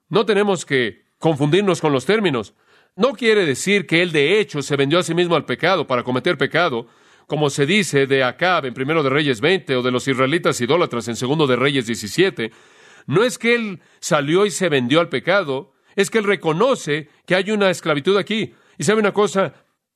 no 0.09 0.25
tenemos 0.25 0.65
que 0.65 1.03
confundirnos 1.19 1.81
con 1.81 1.91
los 1.91 2.05
términos. 2.05 2.53
No 2.95 3.13
quiere 3.13 3.45
decir 3.45 3.87
que 3.87 4.01
él 4.01 4.11
de 4.11 4.39
hecho 4.39 4.61
se 4.61 4.75
vendió 4.75 4.99
a 4.99 5.03
sí 5.03 5.15
mismo 5.15 5.35
al 5.35 5.45
pecado 5.45 5.87
para 5.87 6.03
cometer 6.03 6.37
pecado, 6.37 6.87
como 7.27 7.49
se 7.49 7.65
dice 7.65 8.05
de 8.05 8.23
Acab 8.23 8.65
en 8.65 8.73
Primero 8.73 9.01
de 9.01 9.09
Reyes 9.09 9.41
20 9.41 9.77
o 9.77 9.81
de 9.81 9.91
los 9.91 10.07
israelitas 10.07 10.59
idólatras 10.61 11.07
en 11.07 11.15
Segundo 11.15 11.47
de 11.47 11.55
Reyes 11.55 11.87
17. 11.87 12.51
No 13.07 13.23
es 13.23 13.37
que 13.37 13.55
él 13.55 13.81
salió 13.99 14.45
y 14.45 14.51
se 14.51 14.69
vendió 14.69 14.99
al 14.99 15.09
pecado, 15.09 15.73
es 15.95 16.09
que 16.09 16.19
él 16.19 16.25
reconoce 16.25 17.09
que 17.25 17.35
hay 17.35 17.51
una 17.51 17.69
esclavitud 17.69 18.17
aquí. 18.17 18.53
Y 18.77 18.83
sabe 18.83 18.99
una 18.99 19.13
cosa, 19.13 19.53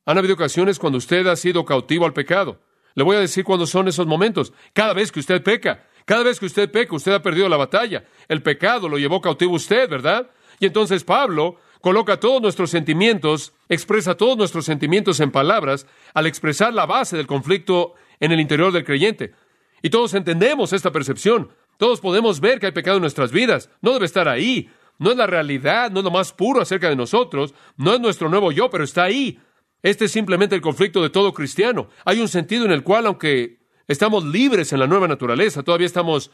han 0.08 0.18
habido 0.18 0.36
ocasiones 0.36 0.80
cuando 0.80 0.98
usted 0.98 1.28
ha 1.28 1.36
sido 1.36 1.66
cautivo 1.66 2.06
al 2.06 2.14
pecado. 2.14 2.62
Le 2.96 3.04
voy 3.04 3.18
a 3.18 3.20
decir 3.20 3.44
cuándo 3.44 3.68
son 3.68 3.90
esos 3.90 4.08
momentos. 4.08 4.54
Cada 4.74 4.94
vez 4.94 5.12
que 5.12 5.20
usted 5.20 5.44
peca, 5.44 5.86
cada 6.06 6.24
vez 6.24 6.40
que 6.40 6.46
usted 6.46 6.72
peca, 6.72 6.96
usted 6.96 7.12
ha 7.12 7.22
perdido 7.22 7.50
la 7.50 7.58
batalla. 7.58 8.06
El 8.30 8.42
pecado 8.42 8.88
lo 8.88 8.98
llevó 8.98 9.20
cautivo 9.20 9.56
usted, 9.56 9.90
¿verdad? 9.90 10.32
Y 10.62 10.66
entonces 10.66 11.04
Pablo 11.04 11.58
coloca 11.82 12.22
todos 12.22 12.42
nuestros 12.42 12.70
sentimientos, 12.70 13.52
expresa 13.68 14.16
todos 14.16 14.38
nuestros 14.38 14.64
sentimientos 14.64 15.20
en 15.20 15.30
palabras 15.30 15.86
al 16.14 16.26
expresar 16.26 16.74
la 16.74 16.86
base 16.86 17.18
del 17.18 17.28
conflicto 17.28 17.96
en 18.22 18.32
el 18.32 18.40
interior 18.40 18.72
del 18.72 18.86
creyente. 18.86 19.34
Y 19.82 19.90
todos 19.90 20.14
entendemos 20.14 20.72
esta 20.72 20.94
percepción. 20.94 21.50
Todos 21.78 22.00
podemos 22.00 22.40
ver 22.40 22.62
que 22.62 22.68
hay 22.68 22.72
pecado 22.72 22.96
en 22.96 23.02
nuestras 23.02 23.34
vidas. 23.34 23.70
No 23.82 23.92
debe 23.92 24.06
estar 24.06 24.30
ahí. 24.30 24.72
No 25.00 25.12
es 25.12 25.18
la 25.18 25.28
realidad, 25.28 25.92
no 25.92 26.00
es 26.00 26.04
lo 26.06 26.12
más 26.12 26.32
puro 26.32 26.62
acerca 26.62 26.90
de 26.90 26.96
nosotros, 26.96 27.54
no 27.76 27.94
es 27.94 28.00
nuestro 28.00 28.30
nuevo 28.30 28.52
yo, 28.52 28.70
pero 28.70 28.84
está 28.84 29.04
ahí. 29.04 29.40
Este 29.84 30.06
es 30.06 30.12
simplemente 30.12 30.56
el 30.56 30.62
conflicto 30.62 31.02
de 31.02 31.10
todo 31.10 31.34
cristiano. 31.34 31.90
Hay 32.06 32.20
un 32.20 32.28
sentido 32.28 32.66
en 32.66 32.72
el 32.72 32.84
cual, 32.84 33.06
aunque 33.06 33.60
estamos 33.88 34.26
libres 34.26 34.74
en 34.74 34.80
la 34.80 34.88
nueva 34.88 35.08
naturaleza, 35.08 35.64
todavía 35.64 35.88
estamos 35.88 36.32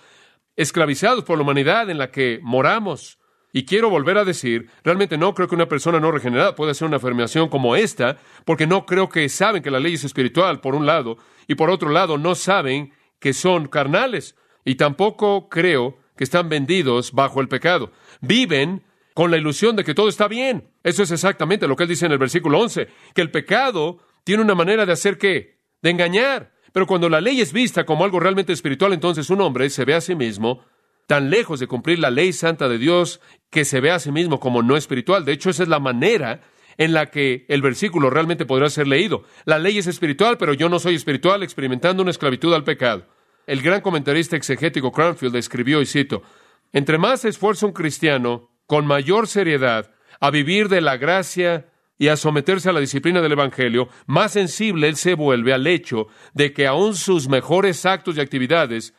esclavizados 0.55 1.23
por 1.23 1.37
la 1.37 1.43
humanidad 1.43 1.89
en 1.89 1.97
la 1.97 2.11
que 2.11 2.39
moramos. 2.41 3.19
Y 3.51 3.65
quiero 3.65 3.89
volver 3.89 4.17
a 4.17 4.25
decir, 4.25 4.69
realmente 4.83 5.17
no 5.17 5.35
creo 5.35 5.47
que 5.47 5.55
una 5.55 5.67
persona 5.67 5.99
no 5.99 6.11
regenerada 6.11 6.55
pueda 6.55 6.71
hacer 6.71 6.87
una 6.87 6.97
afirmación 6.97 7.49
como 7.49 7.75
esta, 7.75 8.17
porque 8.45 8.65
no 8.65 8.85
creo 8.85 9.09
que 9.09 9.29
saben 9.29 9.61
que 9.61 9.69
la 9.69 9.79
ley 9.79 9.93
es 9.93 10.03
espiritual, 10.03 10.59
por 10.59 10.73
un 10.73 10.87
lado, 10.87 11.17
y 11.47 11.53
por 11.53 11.69
otro 11.69 11.89
lado, 11.89 12.17
no 12.17 12.33
saben 12.33 12.93
que 13.19 13.33
son 13.33 13.67
carnales, 13.67 14.35
y 14.65 14.75
tampoco 14.75 15.49
creo 15.49 15.99
que 16.17 16.23
están 16.23 16.49
vendidos 16.49 17.11
bajo 17.11 17.41
el 17.41 17.47
pecado. 17.47 17.91
Viven 18.21 18.83
con 19.13 19.31
la 19.31 19.37
ilusión 19.37 19.75
de 19.75 19.83
que 19.83 19.93
todo 19.93 20.09
está 20.09 20.27
bien. 20.27 20.69
Eso 20.83 21.03
es 21.03 21.11
exactamente 21.11 21.67
lo 21.67 21.75
que 21.75 21.83
él 21.83 21.89
dice 21.89 22.05
en 22.05 22.11
el 22.11 22.17
versículo 22.17 22.59
11, 22.59 22.87
que 23.13 23.21
el 23.21 23.31
pecado 23.31 23.99
tiene 24.23 24.43
una 24.43 24.55
manera 24.55 24.85
de 24.85 24.93
hacer 24.93 25.17
qué? 25.17 25.59
De 25.81 25.89
engañar. 25.89 26.53
Pero 26.71 26.87
cuando 26.87 27.09
la 27.09 27.21
ley 27.21 27.41
es 27.41 27.53
vista 27.53 27.85
como 27.85 28.03
algo 28.03 28.19
realmente 28.19 28.53
espiritual, 28.53 28.93
entonces 28.93 29.29
un 29.29 29.41
hombre 29.41 29.69
se 29.69 29.85
ve 29.85 29.93
a 29.93 30.01
sí 30.01 30.15
mismo 30.15 30.65
tan 31.07 31.29
lejos 31.29 31.59
de 31.59 31.67
cumplir 31.67 31.99
la 31.99 32.09
ley 32.09 32.33
santa 32.33 32.67
de 32.69 32.77
Dios 32.77 33.19
que 33.49 33.65
se 33.65 33.81
ve 33.81 33.91
a 33.91 33.99
sí 33.99 34.11
mismo 34.11 34.39
como 34.39 34.63
no 34.63 34.77
espiritual. 34.77 35.25
De 35.25 35.33
hecho, 35.33 35.49
esa 35.49 35.63
es 35.63 35.69
la 35.69 35.79
manera 35.79 36.41
en 36.77 36.93
la 36.93 37.11
que 37.11 37.45
el 37.49 37.61
versículo 37.61 38.09
realmente 38.09 38.45
podrá 38.45 38.69
ser 38.69 38.87
leído. 38.87 39.23
La 39.45 39.59
ley 39.59 39.77
es 39.77 39.87
espiritual, 39.87 40.37
pero 40.37 40.53
yo 40.53 40.69
no 40.69 40.79
soy 40.79 40.95
espiritual, 40.95 41.43
experimentando 41.43 42.01
una 42.01 42.11
esclavitud 42.11 42.53
al 42.53 42.63
pecado. 42.63 43.05
El 43.45 43.61
gran 43.61 43.81
comentarista 43.81 44.37
exegético 44.37 44.91
Cranfield 44.91 45.35
escribió, 45.35 45.81
y 45.81 45.85
cito, 45.85 46.23
entre 46.71 46.97
más 46.97 47.21
se 47.21 47.29
esfuerza 47.29 47.65
un 47.65 47.73
cristiano 47.73 48.49
con 48.67 48.85
mayor 48.85 49.27
seriedad 49.27 49.91
a 50.19 50.31
vivir 50.31 50.69
de 50.69 50.81
la 50.81 50.97
gracia 50.97 51.69
y 51.97 52.07
a 52.07 52.17
someterse 52.17 52.69
a 52.69 52.73
la 52.73 52.79
disciplina 52.79 53.21
del 53.21 53.33
Evangelio, 53.33 53.89
más 54.07 54.33
sensible 54.33 54.87
él 54.87 54.95
se 54.95 55.13
vuelve 55.13 55.53
al 55.53 55.67
hecho 55.67 56.07
de 56.33 56.53
que 56.53 56.67
aun 56.67 56.95
sus 56.95 57.29
mejores 57.29 57.85
actos 57.85 58.17
y 58.17 58.21
actividades 58.21 58.93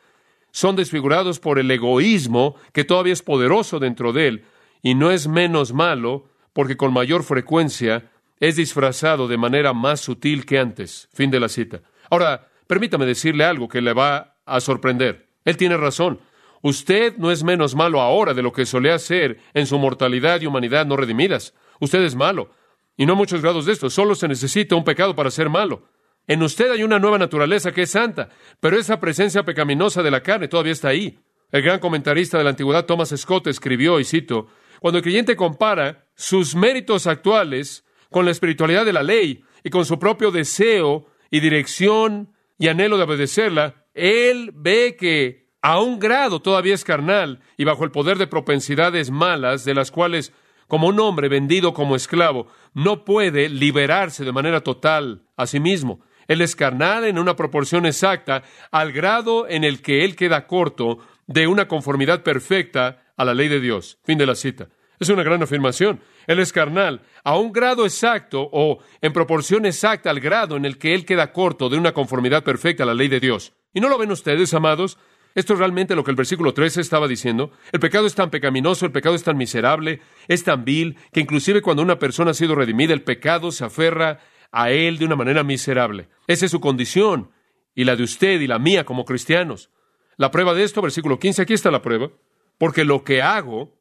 son 0.52 0.76
desfigurados 0.76 1.40
por 1.40 1.59
el 1.59 1.71
egoísmo 1.71 2.54
que 2.73 2.85
todavía 2.85 3.12
es 3.12 3.23
poderoso 3.23 3.80
dentro 3.80 4.12
de 4.12 4.28
él 4.28 4.44
y 4.83 4.94
no 4.94 5.11
es 5.11 5.26
menos 5.26 5.73
malo 5.73 6.30
porque 6.52 6.76
con 6.76 6.92
mayor 6.92 7.25
frecuencia 7.25 8.11
es 8.38 8.56
disfrazado 8.56 9.26
de 9.28 9.37
manera 9.37 9.73
más 9.73 10.00
sutil 10.00 10.47
que 10.47 10.59
antes. 10.59 11.09
Fin 11.12 11.30
de 11.30 11.40
la 11.40 11.49
cita. 11.49 11.80
Ahora, 12.11 12.49
permítame 12.66 13.06
decirle 13.06 13.44
algo 13.44 13.68
que 13.68 13.80
le 13.80 13.92
va 13.92 14.37
a 14.44 14.61
sorprender. 14.61 15.28
Él 15.44 15.56
tiene 15.56 15.76
razón. 15.76 16.21
Usted 16.64 17.18
no 17.18 17.30
es 17.30 17.44
menos 17.44 17.75
malo 17.75 18.00
ahora 18.00 18.33
de 18.33 18.40
lo 18.40 18.50
que 18.50 18.64
solía 18.64 18.99
ser 18.99 19.38
en 19.52 19.66
su 19.66 19.78
mortalidad 19.78 20.40
y 20.40 20.47
humanidad 20.47 20.87
no 20.87 20.97
redimidas. 20.97 21.52
Usted 21.78 22.00
es 22.00 22.14
malo. 22.14 22.52
Y 22.97 23.04
no 23.04 23.16
muchos 23.16 23.42
grados 23.42 23.66
de 23.66 23.75
esto. 23.75 23.90
Solo 23.90 24.14
se 24.14 24.28
necesita 24.28 24.75
un 24.75 24.83
pecado 24.83 25.14
para 25.14 25.30
ser 25.30 25.50
malo. 25.50 25.90
En 26.26 26.42
usted 26.42 26.71
hay 26.71 26.83
una 26.83 26.99
nueva 26.99 27.18
naturaleza 27.18 27.71
que 27.71 27.83
es 27.83 27.90
santa, 27.90 28.30
pero 28.61 28.78
esa 28.78 28.99
presencia 28.99 29.42
pecaminosa 29.42 30.02
de 30.02 30.11
la 30.11 30.23
carne 30.23 30.49
todavía 30.49 30.73
está 30.73 30.88
ahí. 30.88 31.18
El 31.52 31.61
gran 31.61 31.80
comentarista 31.80 32.38
de 32.38 32.44
la 32.44 32.50
antigüedad 32.50 32.87
Thomas 32.87 33.12
Scott 33.14 33.47
escribió, 33.49 34.00
y 34.00 34.04
cito, 34.06 34.47
cuando 34.80 34.97
el 34.97 35.04
creyente 35.04 35.37
compara 35.37 36.06
sus 36.14 36.54
méritos 36.54 37.06
actuales 37.06 37.85
con 38.11 38.25
la 38.25 38.30
espiritualidad 38.30 38.87
de 38.87 38.94
la 38.94 39.02
ley 39.02 39.44
y 39.62 39.68
con 39.68 39.85
su 39.85 39.99
propio 39.99 40.30
deseo 40.30 41.09
y 41.30 41.40
dirección 41.40 42.33
y 42.59 42.68
anhelo 42.68 42.97
de 42.97 43.02
obedecerla, 43.02 43.85
él 43.92 44.50
ve 44.54 44.97
que 44.99 45.44
a 45.64 45.80
un 45.80 45.99
grado 45.99 46.42
todavía 46.42 46.75
es 46.75 46.85
carnal 46.85 47.40
y 47.56 47.64
bajo 47.64 47.85
el 47.85 47.90
poder 47.90 48.18
de 48.18 48.26
propensidades 48.26 49.11
malas 49.11 49.64
de 49.64 49.73
las 49.73 49.90
cuales, 49.90 50.30
como 50.68 50.88
un 50.88 51.00
hombre 51.00 51.30
vendido 51.30 51.73
como 51.73 51.97
esclavo, 51.97 52.49
no 52.75 53.06
puede 53.06 53.49
liberarse 53.49 54.26
de 54.26 54.33
manera 54.33 54.61
total 54.61 55.23
a 55.38 55.47
sí 55.47 55.61
mismo. 55.61 56.02
Él 56.28 56.42
es 56.42 56.54
carnal 56.54 57.04
en 57.04 57.18
una 57.18 57.35
proporción 57.35 57.87
exacta 57.87 58.42
al 58.71 58.92
grado 58.92 59.49
en 59.49 59.64
el 59.64 59.80
que 59.80 60.04
él 60.04 60.16
queda 60.16 60.47
corto 60.47 60.99
de 61.26 61.47
una 61.47 61.66
conformidad 61.66 62.23
perfecta 62.23 63.02
a 63.16 63.25
la 63.25 63.33
ley 63.33 63.49
de 63.49 63.61
Dios. 63.61 63.97
Fin 64.04 64.18
de 64.18 64.26
la 64.26 64.35
cita. 64.35 64.68
Es 65.00 65.09
una 65.09 65.23
gran 65.23 65.42
afirmación. 65.42 66.02
Él 66.26 66.40
es 66.40 66.52
carnal, 66.52 67.00
a 67.25 67.38
un 67.38 67.52
grado 67.52 67.87
exacto 67.87 68.50
o 68.52 68.80
en 69.00 69.14
proporción 69.14 69.64
exacta 69.64 70.11
al 70.11 70.21
grado 70.21 70.59
en 70.59 70.66
el 70.66 70.76
que 70.76 70.94
Él 70.94 71.06
queda 71.06 71.33
corto 71.33 71.71
de 71.71 71.78
una 71.78 71.92
conformidad 71.92 72.44
perfecta 72.44 72.83
a 72.83 72.87
la 72.87 72.94
ley 72.94 73.09
de 73.09 73.21
Dios. 73.21 73.54
¿Y 73.73 73.80
no 73.80 73.88
lo 73.88 73.97
ven 73.97 74.12
ustedes, 74.12 74.52
amados? 74.52 74.99
Esto 75.35 75.55
es 75.55 75.59
realmente 75.59 75.97
lo 75.97 76.05
que 76.05 76.11
el 76.11 76.17
versículo 76.17 76.55
13 76.55 76.81
estaba 76.81 77.09
diciendo. 77.09 77.50
El 77.73 77.81
pecado 77.81 78.07
es 78.07 78.14
tan 78.14 78.31
pecaminoso, 78.31 78.87
el 78.87 78.93
pecado 78.93 79.14
es 79.14 79.25
tan 79.25 79.37
miserable, 79.37 80.00
es 80.29 80.45
tan 80.45 80.64
vil, 80.64 80.97
que 81.12 81.21
inclusive 81.21 81.61
cuando 81.61 81.83
una 81.83 81.99
persona 81.99 82.31
ha 82.31 82.35
sido 82.35 82.55
redimida, 82.55 82.93
el 82.93 83.03
pecado 83.03 83.50
se 83.50 83.64
aferra 83.64 84.21
a 84.53 84.71
Él 84.71 84.99
de 84.99 85.05
una 85.05 85.17
manera 85.17 85.43
miserable. 85.43 86.09
Esa 86.29 86.45
es 86.45 86.53
su 86.53 86.61
condición, 86.61 87.31
y 87.75 87.85
la 87.85 87.97
de 87.97 88.05
usted 88.05 88.41
y 88.41 88.47
la 88.47 88.59
mía 88.59 88.85
como 88.85 89.05
cristianos. 89.05 89.71
La 90.17 90.31
prueba 90.31 90.55
de 90.55 90.62
esto, 90.62 90.81
versículo 90.81 91.19
15, 91.19 91.43
aquí 91.43 91.55
está 91.55 91.71
la 91.71 91.83
prueba. 91.83 92.11
Porque 92.59 92.85
lo 92.85 93.03
que 93.03 93.21
hago, 93.21 93.76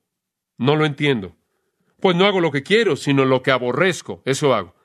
no 0.58 0.76
lo 0.76 0.86
entiendo. 0.86 1.36
Pues 2.00 2.16
no 2.16 2.26
hago 2.26 2.42
lo 2.42 2.52
que 2.52 2.64
quiero, 2.64 2.96
sino 2.96 3.26
lo 3.26 3.44
que 3.44 3.52
aborrezco, 3.52 4.22
eso 4.26 4.54
hago. 4.54 4.76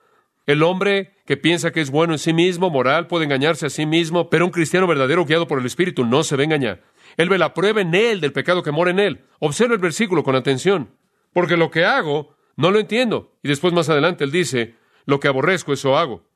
El 0.48 0.62
hombre 0.62 1.12
que 1.26 1.36
piensa 1.36 1.72
que 1.72 1.82
es 1.82 1.90
bueno 1.90 2.14
en 2.14 2.18
sí 2.18 2.32
mismo, 2.32 2.70
moral, 2.70 3.06
puede 3.06 3.26
engañarse 3.26 3.66
a 3.66 3.70
sí 3.70 3.84
mismo, 3.84 4.30
pero 4.30 4.46
un 4.46 4.50
cristiano 4.50 4.86
verdadero 4.86 5.26
guiado 5.26 5.46
por 5.46 5.58
el 5.58 5.66
Espíritu 5.66 6.06
no 6.06 6.24
se 6.24 6.36
ve 6.36 6.44
engañar. 6.44 6.82
Él 7.18 7.28
ve 7.28 7.36
la 7.36 7.52
prueba 7.52 7.82
en 7.82 7.94
él 7.94 8.22
del 8.22 8.32
pecado 8.32 8.62
que 8.62 8.72
mora 8.72 8.90
en 8.90 8.98
él. 8.98 9.26
Observa 9.40 9.74
el 9.74 9.80
versículo 9.80 10.24
con 10.24 10.36
atención. 10.36 10.96
Porque 11.34 11.58
lo 11.58 11.70
que 11.70 11.84
hago, 11.84 12.34
no 12.56 12.70
lo 12.70 12.78
entiendo. 12.78 13.36
Y 13.42 13.48
después 13.48 13.74
más 13.74 13.90
adelante 13.90 14.24
él 14.24 14.30
dice, 14.30 14.76
lo 15.04 15.20
que 15.20 15.28
aborrezco, 15.28 15.74
eso 15.74 15.98
hago. 15.98 16.26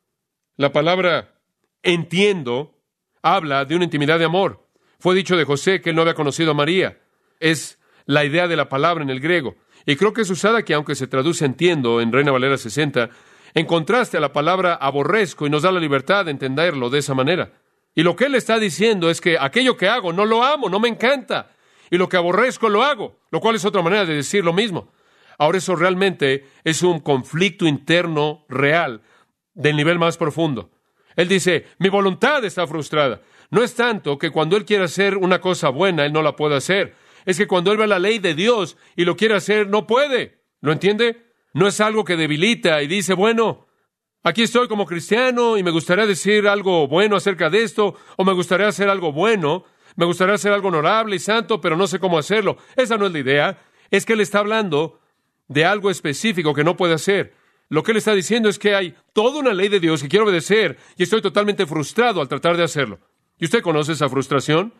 La 0.58 0.72
palabra 0.72 1.40
entiendo 1.82 2.78
habla 3.22 3.64
de 3.64 3.76
una 3.76 3.84
intimidad 3.84 4.18
de 4.18 4.26
amor. 4.26 4.68
Fue 4.98 5.14
dicho 5.14 5.38
de 5.38 5.44
José 5.44 5.80
que 5.80 5.88
él 5.88 5.96
no 5.96 6.02
había 6.02 6.12
conocido 6.12 6.50
a 6.50 6.54
María. 6.54 7.00
Es 7.40 7.78
la 8.04 8.26
idea 8.26 8.46
de 8.46 8.56
la 8.56 8.68
palabra 8.68 9.02
en 9.02 9.08
el 9.08 9.20
griego. 9.20 9.56
Y 9.86 9.96
creo 9.96 10.12
que 10.12 10.20
es 10.20 10.28
usada 10.28 10.66
que, 10.66 10.74
aunque 10.74 10.96
se 10.96 11.06
traduce 11.06 11.46
entiendo 11.46 12.02
en 12.02 12.12
Reina 12.12 12.30
Valera 12.30 12.58
60, 12.58 13.08
en 13.54 13.66
contraste 13.66 14.16
a 14.16 14.20
la 14.20 14.32
palabra 14.32 14.74
aborrezco 14.74 15.46
y 15.46 15.50
nos 15.50 15.62
da 15.62 15.72
la 15.72 15.80
libertad 15.80 16.24
de 16.24 16.30
entenderlo 16.30 16.90
de 16.90 16.98
esa 16.98 17.14
manera. 17.14 17.52
Y 17.94 18.02
lo 18.02 18.16
que 18.16 18.24
él 18.24 18.34
está 18.34 18.58
diciendo 18.58 19.10
es 19.10 19.20
que 19.20 19.36
aquello 19.38 19.76
que 19.76 19.88
hago 19.88 20.12
no 20.12 20.24
lo 20.24 20.42
amo, 20.42 20.68
no 20.68 20.80
me 20.80 20.88
encanta. 20.88 21.50
Y 21.90 21.98
lo 21.98 22.08
que 22.08 22.16
aborrezco 22.16 22.70
lo 22.70 22.82
hago, 22.82 23.18
lo 23.30 23.40
cual 23.40 23.56
es 23.56 23.64
otra 23.64 23.82
manera 23.82 24.06
de 24.06 24.14
decir 24.14 24.44
lo 24.44 24.54
mismo. 24.54 24.92
Ahora 25.38 25.58
eso 25.58 25.76
realmente 25.76 26.46
es 26.64 26.82
un 26.82 27.00
conflicto 27.00 27.66
interno 27.66 28.46
real 28.48 29.02
del 29.54 29.76
nivel 29.76 29.98
más 29.98 30.16
profundo. 30.16 30.70
Él 31.16 31.28
dice, 31.28 31.66
mi 31.78 31.90
voluntad 31.90 32.44
está 32.44 32.66
frustrada. 32.66 33.20
No 33.50 33.62
es 33.62 33.74
tanto 33.74 34.18
que 34.18 34.30
cuando 34.30 34.56
Él 34.56 34.64
quiere 34.64 34.84
hacer 34.84 35.18
una 35.18 35.40
cosa 35.40 35.68
buena, 35.68 36.06
Él 36.06 36.12
no 36.12 36.22
la 36.22 36.36
puede 36.36 36.56
hacer. 36.56 36.94
Es 37.26 37.36
que 37.36 37.46
cuando 37.46 37.70
Él 37.70 37.78
ve 37.78 37.86
la 37.86 37.98
ley 37.98 38.18
de 38.18 38.34
Dios 38.34 38.78
y 38.96 39.04
lo 39.04 39.16
quiere 39.16 39.34
hacer, 39.34 39.68
no 39.68 39.86
puede. 39.86 40.40
¿Lo 40.62 40.72
entiende? 40.72 41.31
No 41.52 41.68
es 41.68 41.80
algo 41.80 42.04
que 42.04 42.16
debilita 42.16 42.82
y 42.82 42.86
dice, 42.86 43.14
bueno, 43.14 43.66
aquí 44.22 44.42
estoy 44.42 44.68
como 44.68 44.86
cristiano 44.86 45.58
y 45.58 45.62
me 45.62 45.70
gustaría 45.70 46.06
decir 46.06 46.48
algo 46.48 46.88
bueno 46.88 47.16
acerca 47.16 47.50
de 47.50 47.62
esto, 47.62 47.94
o 48.16 48.24
me 48.24 48.32
gustaría 48.32 48.68
hacer 48.68 48.88
algo 48.88 49.12
bueno, 49.12 49.64
me 49.96 50.06
gustaría 50.06 50.34
hacer 50.34 50.52
algo 50.52 50.68
honorable 50.68 51.16
y 51.16 51.18
santo, 51.18 51.60
pero 51.60 51.76
no 51.76 51.86
sé 51.86 51.98
cómo 51.98 52.18
hacerlo. 52.18 52.56
Esa 52.76 52.96
no 52.96 53.06
es 53.06 53.12
la 53.12 53.18
idea. 53.18 53.58
Es 53.90 54.06
que 54.06 54.14
Él 54.14 54.20
está 54.20 54.38
hablando 54.38 55.00
de 55.48 55.64
algo 55.64 55.90
específico 55.90 56.54
que 56.54 56.64
no 56.64 56.76
puede 56.76 56.94
hacer. 56.94 57.34
Lo 57.68 57.82
que 57.82 57.92
él 57.92 57.96
está 57.96 58.14
diciendo 58.14 58.50
es 58.50 58.58
que 58.58 58.74
hay 58.74 58.94
toda 59.14 59.40
una 59.40 59.54
ley 59.54 59.68
de 59.68 59.80
Dios 59.80 60.02
que 60.02 60.08
quiero 60.08 60.26
obedecer 60.26 60.76
y 60.98 61.04
estoy 61.04 61.22
totalmente 61.22 61.64
frustrado 61.66 62.20
al 62.20 62.28
tratar 62.28 62.56
de 62.56 62.64
hacerlo. 62.64 63.00
¿Y 63.38 63.46
usted 63.46 63.62
conoce 63.62 63.92
esa 63.92 64.10
frustración? 64.10 64.74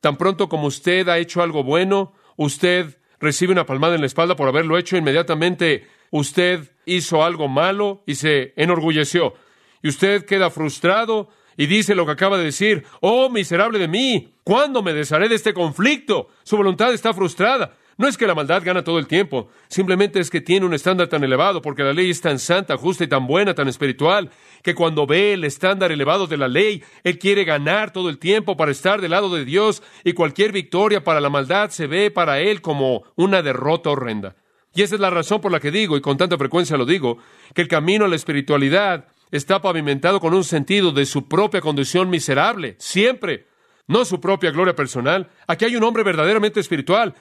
Tan 0.00 0.16
pronto 0.16 0.48
como 0.48 0.66
usted 0.66 1.06
ha 1.10 1.18
hecho 1.18 1.42
algo 1.42 1.62
bueno, 1.62 2.14
usted 2.36 2.98
recibe 3.18 3.52
una 3.52 3.66
palmada 3.66 3.94
en 3.94 4.00
la 4.00 4.06
espalda 4.06 4.36
por 4.36 4.48
haberlo 4.48 4.78
hecho, 4.78 4.96
inmediatamente 4.96 5.86
usted 6.10 6.70
hizo 6.86 7.24
algo 7.24 7.48
malo 7.48 8.02
y 8.06 8.16
se 8.16 8.52
enorgulleció. 8.56 9.34
Y 9.82 9.88
usted 9.88 10.24
queda 10.24 10.50
frustrado 10.50 11.28
y 11.56 11.66
dice 11.66 11.94
lo 11.94 12.06
que 12.06 12.12
acaba 12.12 12.38
de 12.38 12.44
decir, 12.44 12.84
oh 13.00 13.28
miserable 13.28 13.78
de 13.78 13.88
mí, 13.88 14.34
¿cuándo 14.44 14.82
me 14.82 14.92
desharé 14.92 15.28
de 15.28 15.34
este 15.34 15.54
conflicto? 15.54 16.28
Su 16.42 16.56
voluntad 16.56 16.92
está 16.92 17.12
frustrada. 17.12 17.76
No 18.00 18.08
es 18.08 18.16
que 18.16 18.26
la 18.26 18.34
maldad 18.34 18.62
gana 18.64 18.82
todo 18.82 18.98
el 18.98 19.06
tiempo, 19.06 19.50
simplemente 19.68 20.20
es 20.20 20.30
que 20.30 20.40
tiene 20.40 20.64
un 20.64 20.72
estándar 20.72 21.08
tan 21.08 21.22
elevado, 21.22 21.60
porque 21.60 21.82
la 21.82 21.92
ley 21.92 22.08
es 22.08 22.22
tan 22.22 22.38
santa, 22.38 22.78
justa 22.78 23.04
y 23.04 23.08
tan 23.08 23.26
buena, 23.26 23.52
tan 23.52 23.68
espiritual, 23.68 24.30
que 24.62 24.74
cuando 24.74 25.06
ve 25.06 25.34
el 25.34 25.44
estándar 25.44 25.92
elevado 25.92 26.26
de 26.26 26.38
la 26.38 26.48
ley, 26.48 26.82
Él 27.04 27.18
quiere 27.18 27.44
ganar 27.44 27.92
todo 27.92 28.08
el 28.08 28.18
tiempo 28.18 28.56
para 28.56 28.70
estar 28.70 29.02
del 29.02 29.10
lado 29.10 29.28
de 29.28 29.44
Dios, 29.44 29.82
y 30.02 30.14
cualquier 30.14 30.50
victoria 30.50 31.04
para 31.04 31.20
la 31.20 31.28
maldad 31.28 31.68
se 31.68 31.88
ve 31.88 32.10
para 32.10 32.40
Él 32.40 32.62
como 32.62 33.02
una 33.16 33.42
derrota 33.42 33.90
horrenda. 33.90 34.34
Y 34.74 34.82
esa 34.82 34.94
es 34.94 35.00
la 35.00 35.10
razón 35.10 35.40
por 35.40 35.52
la 35.52 35.60
que 35.60 35.70
digo, 35.70 35.96
y 35.96 36.00
con 36.00 36.16
tanta 36.16 36.38
frecuencia 36.38 36.76
lo 36.76 36.86
digo, 36.86 37.18
que 37.54 37.62
el 37.62 37.68
camino 37.68 38.04
a 38.04 38.08
la 38.08 38.16
espiritualidad 38.16 39.06
está 39.30 39.60
pavimentado 39.60 40.20
con 40.20 40.34
un 40.34 40.44
sentido 40.44 40.92
de 40.92 41.06
su 41.06 41.28
propia 41.28 41.60
condición 41.60 42.10
miserable, 42.10 42.76
siempre, 42.78 43.46
no 43.86 44.04
su 44.04 44.20
propia 44.20 44.50
gloria 44.50 44.74
personal. 44.76 45.30
Aquí 45.46 45.64
hay 45.64 45.76
un 45.76 45.84
hombre 45.84 46.02
verdaderamente 46.04 46.60
espiritual 46.60 47.14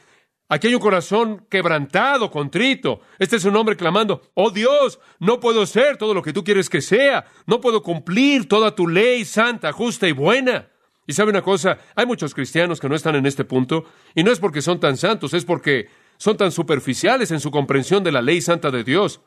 Aquí 0.51 0.65
hay 0.65 0.73
un 0.73 0.81
corazón 0.81 1.45
quebrantado, 1.47 2.31
contrito. 2.31 3.01
Este 3.19 3.35
es 3.35 3.45
un 3.45 3.55
hombre 3.55 3.75
clamando, 3.75 4.31
oh 4.33 4.49
Dios, 4.49 4.99
no 5.19 5.39
puedo 5.39 5.67
ser 5.67 5.97
todo 5.97 6.15
lo 6.15 6.23
que 6.23 6.33
tú 6.33 6.43
quieres 6.43 6.71
que 6.71 6.81
sea. 6.81 7.27
No 7.45 7.61
puedo 7.61 7.83
cumplir 7.83 8.47
toda 8.47 8.73
tu 8.73 8.87
ley 8.87 9.25
santa, 9.25 9.71
justa 9.71 10.07
y 10.07 10.11
buena. 10.11 10.67
Y 11.05 11.13
sabe 11.13 11.29
una 11.29 11.43
cosa, 11.43 11.77
hay 11.95 12.07
muchos 12.07 12.33
cristianos 12.33 12.79
que 12.79 12.89
no 12.89 12.95
están 12.95 13.15
en 13.15 13.27
este 13.27 13.45
punto, 13.45 13.85
y 14.15 14.23
no 14.23 14.31
es 14.31 14.39
porque 14.39 14.63
son 14.63 14.79
tan 14.79 14.97
santos, 14.97 15.35
es 15.35 15.45
porque 15.45 15.87
son 16.19 16.35
tan 16.37 16.51
superficiales 16.51 17.31
en 17.31 17.39
su 17.39 17.49
comprensión 17.49 18.03
de 18.03 18.11
la 18.11 18.21
ley 18.21 18.41
santa 18.41 18.69
de 18.71 18.83
Dios. 18.83 19.21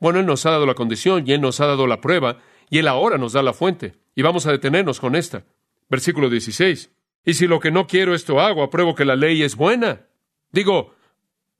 Bueno, 0.00 0.18
Él 0.18 0.26
nos 0.26 0.46
ha 0.46 0.50
dado 0.50 0.64
la 0.64 0.74
condición 0.74 1.24
y 1.26 1.32
Él 1.32 1.42
nos 1.42 1.60
ha 1.60 1.66
dado 1.66 1.86
la 1.86 2.00
prueba, 2.00 2.38
y 2.70 2.78
Él 2.78 2.88
ahora 2.88 3.18
nos 3.18 3.34
da 3.34 3.42
la 3.42 3.52
fuente. 3.52 3.94
Y 4.14 4.22
vamos 4.22 4.46
a 4.46 4.52
detenernos 4.52 4.98
con 4.98 5.14
esta. 5.14 5.44
Versículo 5.90 6.28
16. 6.30 6.90
Y 7.24 7.34
si 7.34 7.46
lo 7.46 7.60
que 7.60 7.70
no 7.70 7.86
quiero 7.86 8.14
esto 8.14 8.40
hago, 8.40 8.62
apruebo 8.62 8.94
que 8.94 9.04
la 9.04 9.14
ley 9.14 9.42
es 9.42 9.56
buena. 9.56 10.06
Digo, 10.50 10.94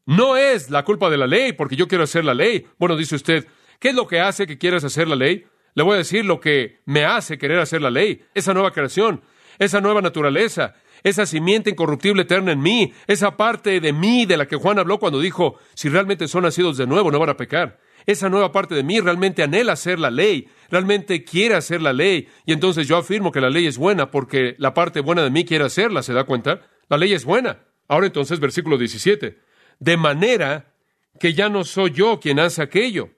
no 0.06 0.38
es 0.38 0.70
la 0.70 0.84
culpa 0.84 1.10
de 1.10 1.18
la 1.18 1.26
ley 1.26 1.52
porque 1.52 1.76
yo 1.76 1.86
quiero 1.86 2.04
hacer 2.04 2.24
la 2.24 2.34
ley. 2.34 2.66
Bueno, 2.78 2.96
dice 2.96 3.16
usted, 3.16 3.46
¿qué 3.78 3.90
es 3.90 3.94
lo 3.94 4.06
que 4.06 4.20
hace 4.20 4.46
que 4.46 4.56
quieras 4.56 4.84
hacer 4.84 5.06
la 5.06 5.16
ley? 5.16 5.44
Le 5.74 5.82
voy 5.82 5.94
a 5.94 5.98
decir 5.98 6.24
lo 6.24 6.40
que 6.40 6.80
me 6.86 7.04
hace 7.04 7.36
querer 7.36 7.58
hacer 7.58 7.82
la 7.82 7.90
ley. 7.90 8.24
Esa 8.32 8.54
nueva 8.54 8.72
creación, 8.72 9.20
esa 9.58 9.82
nueva 9.82 10.00
naturaleza, 10.00 10.74
esa 11.02 11.26
simiente 11.26 11.70
incorruptible 11.70 12.22
eterna 12.22 12.52
en 12.52 12.60
mí, 12.60 12.92
esa 13.06 13.36
parte 13.36 13.80
de 13.80 13.92
mí 13.92 14.26
de 14.26 14.36
la 14.36 14.46
que 14.46 14.56
Juan 14.56 14.78
habló 14.78 14.98
cuando 14.98 15.20
dijo, 15.20 15.58
si 15.74 15.88
realmente 15.88 16.28
son 16.28 16.44
nacidos 16.44 16.76
de 16.76 16.86
nuevo, 16.86 17.10
no 17.10 17.18
van 17.18 17.30
a 17.30 17.36
pecar. 17.36 17.78
Esa 18.06 18.28
nueva 18.28 18.52
parte 18.52 18.74
de 18.74 18.82
mí 18.82 19.00
realmente 19.00 19.42
anhela 19.42 19.74
hacer 19.74 19.98
la 19.98 20.10
ley, 20.10 20.48
realmente 20.70 21.24
quiere 21.24 21.56
hacer 21.56 21.82
la 21.82 21.92
ley, 21.92 22.28
y 22.46 22.52
entonces 22.52 22.88
yo 22.88 22.96
afirmo 22.96 23.32
que 23.32 23.40
la 23.40 23.50
ley 23.50 23.66
es 23.66 23.76
buena 23.76 24.10
porque 24.10 24.54
la 24.58 24.72
parte 24.72 25.00
buena 25.00 25.22
de 25.22 25.30
mí 25.30 25.44
quiere 25.44 25.64
hacerla, 25.64 26.02
¿se 26.02 26.14
da 26.14 26.24
cuenta? 26.24 26.62
La 26.88 26.96
ley 26.96 27.12
es 27.12 27.24
buena. 27.24 27.64
Ahora 27.86 28.06
entonces, 28.06 28.40
versículo 28.40 28.78
17. 28.78 29.38
De 29.78 29.96
manera 29.96 30.74
que 31.18 31.34
ya 31.34 31.48
no 31.48 31.64
soy 31.64 31.90
yo 31.90 32.20
quien 32.20 32.38
hace 32.38 32.62
aquello. 32.62 33.10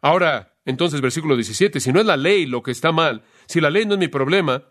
Ahora, 0.00 0.54
entonces, 0.64 1.00
versículo 1.00 1.34
17. 1.36 1.80
Si 1.80 1.92
no 1.92 2.00
es 2.00 2.06
la 2.06 2.16
ley 2.16 2.46
lo 2.46 2.62
que 2.62 2.70
está 2.70 2.92
mal, 2.92 3.24
si 3.46 3.60
la 3.60 3.70
ley 3.70 3.86
no 3.86 3.94
es 3.94 4.00
mi 4.00 4.08
problema, 4.08 4.64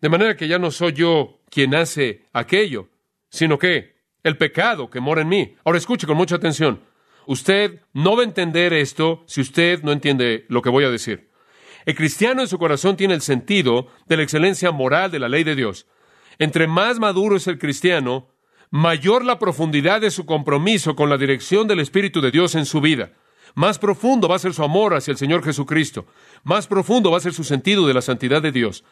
de 0.00 0.08
manera 0.08 0.36
que 0.36 0.48
ya 0.48 0.58
no 0.58 0.70
soy 0.70 0.92
yo 0.92 1.40
quien 1.54 1.72
hace 1.76 2.26
aquello, 2.32 2.88
sino 3.30 3.60
que 3.60 3.94
el 4.24 4.36
pecado 4.36 4.90
que 4.90 4.98
mora 4.98 5.22
en 5.22 5.28
mí. 5.28 5.54
Ahora 5.64 5.78
escuche 5.78 6.04
con 6.04 6.16
mucha 6.16 6.34
atención. 6.34 6.82
Usted 7.26 7.80
no 7.92 8.16
va 8.16 8.22
a 8.22 8.26
entender 8.26 8.72
esto 8.72 9.22
si 9.28 9.40
usted 9.40 9.80
no 9.84 9.92
entiende 9.92 10.46
lo 10.48 10.62
que 10.62 10.70
voy 10.70 10.82
a 10.82 10.90
decir. 10.90 11.30
El 11.86 11.94
cristiano 11.94 12.42
en 12.42 12.48
su 12.48 12.58
corazón 12.58 12.96
tiene 12.96 13.14
el 13.14 13.20
sentido 13.20 13.86
de 14.06 14.16
la 14.16 14.24
excelencia 14.24 14.72
moral 14.72 15.12
de 15.12 15.20
la 15.20 15.28
ley 15.28 15.44
de 15.44 15.54
Dios. 15.54 15.86
Entre 16.40 16.66
más 16.66 16.98
maduro 16.98 17.36
es 17.36 17.46
el 17.46 17.58
cristiano, 17.58 18.30
mayor 18.70 19.24
la 19.24 19.38
profundidad 19.38 20.00
de 20.00 20.10
su 20.10 20.26
compromiso 20.26 20.96
con 20.96 21.08
la 21.08 21.18
dirección 21.18 21.68
del 21.68 21.78
Espíritu 21.78 22.20
de 22.20 22.32
Dios 22.32 22.56
en 22.56 22.66
su 22.66 22.80
vida. 22.80 23.12
Más 23.54 23.78
profundo 23.78 24.26
va 24.26 24.36
a 24.36 24.40
ser 24.40 24.54
su 24.54 24.64
amor 24.64 24.94
hacia 24.94 25.12
el 25.12 25.18
Señor 25.18 25.44
Jesucristo. 25.44 26.06
Más 26.42 26.66
profundo 26.66 27.12
va 27.12 27.18
a 27.18 27.20
ser 27.20 27.32
su 27.32 27.44
sentido 27.44 27.86
de 27.86 27.94
la 27.94 28.02
santidad 28.02 28.42
de 28.42 28.50
Dios. 28.50 28.82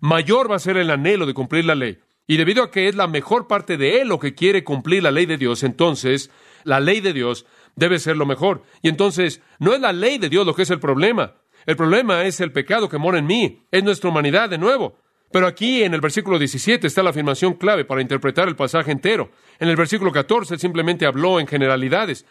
Mayor 0.00 0.50
va 0.50 0.56
a 0.56 0.60
ser 0.60 0.76
el 0.76 0.90
anhelo 0.90 1.26
de 1.26 1.34
cumplir 1.34 1.64
la 1.66 1.74
ley. 1.74 1.98
Y 2.26 2.36
debido 2.36 2.64
a 2.64 2.70
que 2.70 2.88
es 2.88 2.96
la 2.96 3.06
mejor 3.06 3.46
parte 3.46 3.76
de 3.76 4.00
él 4.00 4.08
lo 4.08 4.18
que 4.18 4.34
quiere 4.34 4.64
cumplir 4.64 5.02
la 5.02 5.10
ley 5.10 5.26
de 5.26 5.36
Dios, 5.36 5.62
entonces 5.62 6.30
la 6.64 6.80
ley 6.80 7.00
de 7.00 7.12
Dios 7.12 7.46
debe 7.76 7.98
ser 7.98 8.16
lo 8.16 8.26
mejor. 8.26 8.62
Y 8.82 8.88
entonces 8.88 9.40
no 9.58 9.74
es 9.74 9.80
la 9.80 9.92
ley 9.92 10.18
de 10.18 10.28
Dios 10.28 10.44
lo 10.44 10.54
que 10.54 10.62
es 10.62 10.70
el 10.70 10.80
problema. 10.80 11.34
El 11.66 11.76
problema 11.76 12.24
es 12.24 12.40
el 12.40 12.52
pecado 12.52 12.88
que 12.88 12.98
mora 12.98 13.18
en 13.18 13.26
mí. 13.26 13.62
Es 13.70 13.84
nuestra 13.84 14.10
humanidad 14.10 14.48
de 14.50 14.58
nuevo. 14.58 14.98
Pero 15.32 15.46
aquí 15.46 15.82
en 15.82 15.94
el 15.94 16.00
versículo 16.00 16.38
17 16.38 16.86
está 16.86 17.02
la 17.02 17.10
afirmación 17.10 17.54
clave 17.54 17.84
para 17.84 18.00
interpretar 18.00 18.48
el 18.48 18.56
pasaje 18.56 18.92
entero. 18.92 19.30
En 19.58 19.68
el 19.68 19.76
versículo 19.76 20.12
14 20.12 20.58
simplemente 20.58 21.06
habló 21.06 21.40
en 21.40 21.46
generalidades 21.46 22.26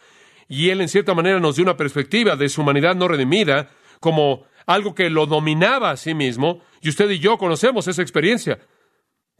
y 0.48 0.70
él 0.70 0.82
en 0.82 0.90
cierta 0.90 1.14
manera 1.14 1.40
nos 1.40 1.56
dio 1.56 1.64
una 1.64 1.78
perspectiva 1.78 2.36
de 2.36 2.50
su 2.50 2.62
humanidad 2.62 2.96
no 2.96 3.08
redimida 3.08 3.70
como 4.00 4.46
algo 4.66 4.96
que 4.96 5.10
lo 5.10 5.26
dominaba 5.26 5.92
a 5.92 5.98
sí 5.98 6.14
mismo 6.14 6.62
y 6.82 6.90
usted 6.90 7.10
y 7.10 7.20
yo 7.20 7.38
conocemos 7.38 7.88
esa 7.88 8.02
experiencia. 8.02 8.60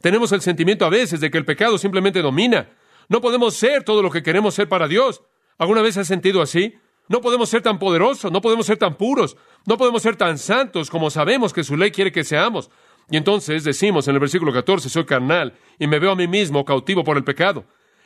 Tenemos 0.06 0.30
el 0.30 0.40
sentimiento 0.40 0.86
a 0.86 0.88
veces 0.88 1.18
de 1.18 1.32
que 1.32 1.38
el 1.38 1.44
pecado 1.44 1.78
simplemente 1.78 2.22
domina. 2.22 2.68
No 3.08 3.20
podemos 3.20 3.54
ser 3.54 3.82
todo 3.82 4.02
lo 4.02 4.10
que 4.12 4.22
queremos 4.22 4.54
ser 4.54 4.68
para 4.68 4.86
Dios. 4.86 5.20
¿Alguna 5.58 5.82
vez 5.82 5.96
has 5.96 6.06
sentido 6.06 6.40
así? 6.40 6.76
No 7.08 7.20
podemos 7.20 7.48
ser 7.48 7.60
tan 7.60 7.80
poderosos, 7.80 8.30
no 8.30 8.40
podemos 8.40 8.66
ser 8.66 8.76
tan 8.76 8.94
puros, 8.94 9.36
no 9.66 9.76
podemos 9.76 10.04
ser 10.04 10.14
tan 10.14 10.38
santos 10.38 10.90
como 10.90 11.10
sabemos 11.10 11.52
que 11.52 11.64
su 11.64 11.76
ley 11.76 11.90
quiere 11.90 12.12
que 12.12 12.22
seamos. 12.22 12.70
Y 13.10 13.16
entonces 13.16 13.64
decimos 13.64 14.06
en 14.06 14.14
el 14.14 14.20
versículo 14.20 14.52
14, 14.52 14.88
soy 14.88 15.04
carnal 15.04 15.54
y 15.76 15.88
me 15.88 15.98
veo 15.98 16.12
a 16.12 16.14
mí 16.14 16.28
mismo 16.28 16.64
cautivo 16.64 17.02
por 17.02 17.16
el 17.16 17.24
pecado. 17.24 17.64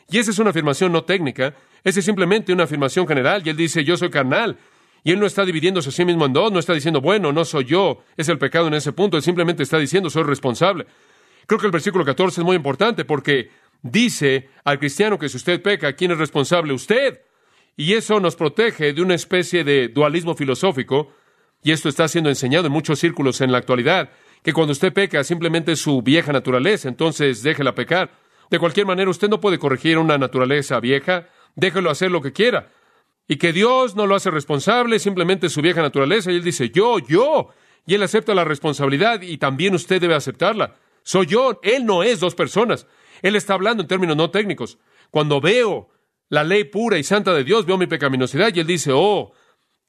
Y 0.08 0.16
esa 0.16 0.30
es 0.30 0.38
una 0.38 0.48
afirmación 0.48 0.92
no 0.92 1.04
técnica, 1.04 1.54
esa 1.84 1.98
es 1.98 2.06
simplemente 2.06 2.50
una 2.50 2.64
afirmación 2.64 3.06
general. 3.06 3.42
Y 3.44 3.50
él 3.50 3.58
dice, 3.58 3.84
yo 3.84 3.98
soy 3.98 4.08
carnal. 4.08 4.56
Y 5.04 5.12
él 5.12 5.20
no 5.20 5.26
está 5.26 5.44
dividiéndose 5.44 5.90
a 5.90 5.92
sí 5.92 6.06
mismo 6.06 6.24
en 6.24 6.32
dos, 6.32 6.50
no 6.50 6.60
está 6.60 6.72
diciendo, 6.72 7.02
bueno, 7.02 7.30
no 7.30 7.44
soy 7.44 7.66
yo, 7.66 8.04
es 8.16 8.30
el 8.30 8.38
pecado 8.38 8.68
en 8.68 8.74
ese 8.74 8.92
punto, 8.92 9.18
él 9.18 9.22
simplemente 9.22 9.62
está 9.62 9.78
diciendo, 9.78 10.08
soy 10.08 10.22
responsable. 10.22 10.86
Creo 11.50 11.58
que 11.58 11.66
el 11.66 11.72
versículo 11.72 12.04
14 12.04 12.42
es 12.42 12.44
muy 12.44 12.54
importante 12.54 13.04
porque 13.04 13.50
dice 13.82 14.50
al 14.62 14.78
cristiano 14.78 15.18
que 15.18 15.28
si 15.28 15.36
usted 15.36 15.60
peca, 15.60 15.94
¿quién 15.94 16.12
es 16.12 16.18
responsable? 16.18 16.72
Usted. 16.72 17.22
Y 17.76 17.94
eso 17.94 18.20
nos 18.20 18.36
protege 18.36 18.92
de 18.92 19.02
una 19.02 19.16
especie 19.16 19.64
de 19.64 19.88
dualismo 19.88 20.36
filosófico, 20.36 21.12
y 21.60 21.72
esto 21.72 21.88
está 21.88 22.06
siendo 22.06 22.30
enseñado 22.30 22.68
en 22.68 22.72
muchos 22.72 23.00
círculos 23.00 23.40
en 23.40 23.50
la 23.50 23.58
actualidad, 23.58 24.10
que 24.44 24.52
cuando 24.52 24.70
usted 24.70 24.92
peca 24.92 25.24
simplemente 25.24 25.72
es 25.72 25.80
su 25.80 26.02
vieja 26.02 26.32
naturaleza, 26.32 26.88
entonces 26.88 27.42
déjela 27.42 27.74
pecar. 27.74 28.12
De 28.48 28.60
cualquier 28.60 28.86
manera, 28.86 29.10
usted 29.10 29.28
no 29.28 29.40
puede 29.40 29.58
corregir 29.58 29.98
una 29.98 30.18
naturaleza 30.18 30.78
vieja, 30.78 31.26
déjelo 31.56 31.90
hacer 31.90 32.12
lo 32.12 32.22
que 32.22 32.32
quiera. 32.32 32.70
Y 33.26 33.38
que 33.38 33.52
Dios 33.52 33.96
no 33.96 34.06
lo 34.06 34.14
hace 34.14 34.30
responsable, 34.30 35.00
simplemente 35.00 35.48
es 35.48 35.52
su 35.52 35.62
vieja 35.62 35.82
naturaleza, 35.82 36.30
y 36.30 36.36
Él 36.36 36.44
dice, 36.44 36.70
yo, 36.70 37.00
yo, 37.00 37.48
y 37.86 37.94
Él 37.94 38.04
acepta 38.04 38.36
la 38.36 38.44
responsabilidad, 38.44 39.22
y 39.22 39.36
también 39.38 39.74
usted 39.74 40.00
debe 40.00 40.14
aceptarla. 40.14 40.76
Soy 41.10 41.26
yo, 41.26 41.58
Él 41.64 41.86
no 41.86 42.04
es 42.04 42.20
dos 42.20 42.36
personas. 42.36 42.86
Él 43.20 43.34
está 43.34 43.54
hablando 43.54 43.82
en 43.82 43.88
términos 43.88 44.16
no 44.16 44.30
técnicos. 44.30 44.78
Cuando 45.10 45.40
veo 45.40 45.88
la 46.28 46.44
ley 46.44 46.62
pura 46.62 46.98
y 46.98 47.02
santa 47.02 47.34
de 47.34 47.42
Dios, 47.42 47.66
veo 47.66 47.76
mi 47.76 47.88
pecaminosidad, 47.88 48.54
y 48.54 48.60
Él 48.60 48.66
dice, 48.68 48.92
oh, 48.94 49.32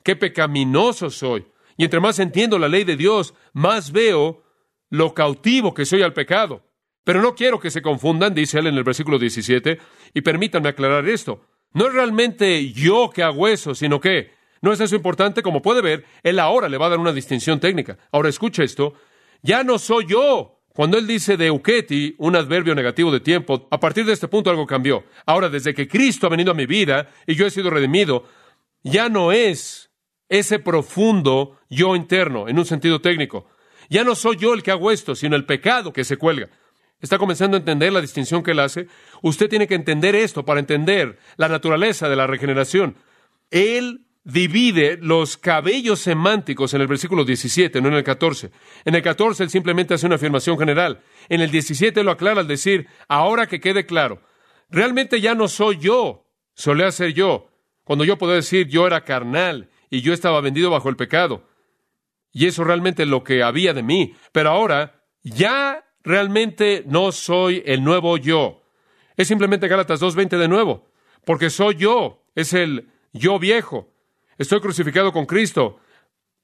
qué 0.03 0.15
pecaminoso 0.15 1.11
soy. 1.11 1.45
Y 1.77 1.83
entre 1.83 1.99
más 1.99 2.17
entiendo 2.17 2.57
la 2.57 2.67
ley 2.67 2.85
de 2.85 2.97
Dios, 2.97 3.35
más 3.53 3.91
veo 3.91 4.41
lo 4.89 5.13
cautivo 5.13 5.75
que 5.75 5.85
soy 5.85 6.01
al 6.01 6.13
pecado. 6.13 6.63
Pero 7.03 7.21
no 7.21 7.35
quiero 7.35 7.59
que 7.59 7.69
se 7.69 7.83
confundan, 7.83 8.33
dice 8.33 8.57
él 8.57 8.65
en 8.65 8.77
el 8.77 8.83
versículo 8.83 9.19
17, 9.19 9.77
y 10.15 10.21
permítanme 10.21 10.69
aclarar 10.69 11.07
esto. 11.07 11.45
No 11.71 11.85
es 11.85 11.93
realmente 11.93 12.71
yo 12.71 13.11
que 13.13 13.21
hago 13.21 13.47
eso, 13.47 13.75
sino 13.75 13.99
que 13.99 14.31
no 14.63 14.73
es 14.73 14.79
eso 14.79 14.95
importante. 14.95 15.43
Como 15.43 15.61
puede 15.61 15.83
ver, 15.83 16.03
él 16.23 16.39
ahora 16.39 16.67
le 16.67 16.79
va 16.79 16.87
a 16.87 16.89
dar 16.89 16.99
una 16.99 17.13
distinción 17.13 17.59
técnica. 17.59 17.99
Ahora 18.11 18.29
escucha 18.29 18.63
esto. 18.63 18.95
Ya 19.43 19.63
no 19.63 19.77
soy 19.77 20.07
yo. 20.07 20.60
Cuando 20.81 20.97
él 20.97 21.05
dice 21.05 21.37
de 21.37 21.45
Euketi, 21.45 22.15
un 22.17 22.35
adverbio 22.35 22.73
negativo 22.73 23.11
de 23.11 23.19
tiempo, 23.19 23.67
a 23.69 23.79
partir 23.79 24.03
de 24.03 24.13
este 24.13 24.27
punto 24.27 24.49
algo 24.49 24.65
cambió. 24.65 25.03
Ahora, 25.27 25.47
desde 25.47 25.75
que 25.75 25.87
Cristo 25.87 26.25
ha 26.25 26.31
venido 26.31 26.49
a 26.49 26.55
mi 26.55 26.65
vida 26.65 27.07
y 27.27 27.35
yo 27.35 27.45
he 27.45 27.51
sido 27.51 27.69
redimido, 27.69 28.25
ya 28.81 29.07
no 29.07 29.31
es 29.31 29.91
ese 30.27 30.57
profundo 30.57 31.59
yo 31.69 31.95
interno, 31.95 32.49
en 32.49 32.57
un 32.57 32.65
sentido 32.65 32.99
técnico. 32.99 33.45
Ya 33.91 34.03
no 34.03 34.15
soy 34.15 34.37
yo 34.37 34.55
el 34.55 34.63
que 34.63 34.71
hago 34.71 34.89
esto, 34.89 35.13
sino 35.13 35.35
el 35.35 35.45
pecado 35.45 35.93
que 35.93 36.03
se 36.03 36.17
cuelga. 36.17 36.49
¿Está 36.99 37.19
comenzando 37.19 37.57
a 37.57 37.59
entender 37.59 37.93
la 37.93 38.01
distinción 38.01 38.41
que 38.41 38.49
él 38.49 38.59
hace? 38.59 38.87
Usted 39.21 39.49
tiene 39.49 39.67
que 39.67 39.75
entender 39.75 40.15
esto 40.15 40.45
para 40.45 40.59
entender 40.59 41.19
la 41.37 41.47
naturaleza 41.47 42.09
de 42.09 42.15
la 42.15 42.25
regeneración. 42.25 42.95
Él 43.51 44.07
divide 44.23 44.97
los 45.01 45.37
cabellos 45.37 45.99
semánticos 45.99 46.73
en 46.73 46.81
el 46.81 46.87
versículo 46.87 47.25
17, 47.25 47.81
no 47.81 47.87
en 47.89 47.95
el 47.95 48.03
14. 48.03 48.51
En 48.85 48.95
el 48.95 49.01
14 49.01 49.43
él 49.43 49.49
simplemente 49.49 49.93
hace 49.93 50.05
una 50.05 50.15
afirmación 50.15 50.57
general. 50.57 51.01
En 51.29 51.41
el 51.41 51.51
17 51.51 52.03
lo 52.03 52.11
aclara 52.11 52.41
al 52.41 52.47
decir, 52.47 52.87
ahora 53.07 53.47
que 53.47 53.59
quede 53.59 53.85
claro, 53.85 54.21
realmente 54.69 55.21
ya 55.21 55.33
no 55.33 55.47
soy 55.47 55.77
yo, 55.79 56.27
solía 56.53 56.91
ser 56.91 57.13
yo. 57.13 57.49
Cuando 57.83 58.05
yo 58.05 58.17
puedo 58.17 58.33
decir 58.33 58.67
yo 58.67 58.85
era 58.85 59.03
carnal 59.03 59.69
y 59.89 60.01
yo 60.01 60.13
estaba 60.13 60.41
vendido 60.41 60.69
bajo 60.69 60.89
el 60.89 60.95
pecado. 60.95 61.47
Y 62.31 62.47
eso 62.47 62.63
realmente 62.63 63.03
es 63.03 63.09
lo 63.09 63.23
que 63.23 63.43
había 63.43 63.73
de 63.73 63.83
mí. 63.83 64.15
Pero 64.31 64.51
ahora 64.51 65.03
ya 65.23 65.83
realmente 66.03 66.83
no 66.87 67.11
soy 67.11 67.61
el 67.65 67.83
nuevo 67.83 68.17
yo. 68.17 68.61
Es 69.17 69.27
simplemente 69.27 69.67
Gálatas 69.67 70.01
2.20 70.01 70.37
de 70.37 70.47
nuevo. 70.47 70.89
Porque 71.25 71.49
soy 71.49 71.75
yo. 71.75 72.23
Es 72.35 72.53
el 72.53 72.89
yo 73.11 73.37
viejo. 73.37 73.90
Estoy 74.41 74.59
crucificado 74.59 75.13
con 75.13 75.27
Cristo, 75.27 75.77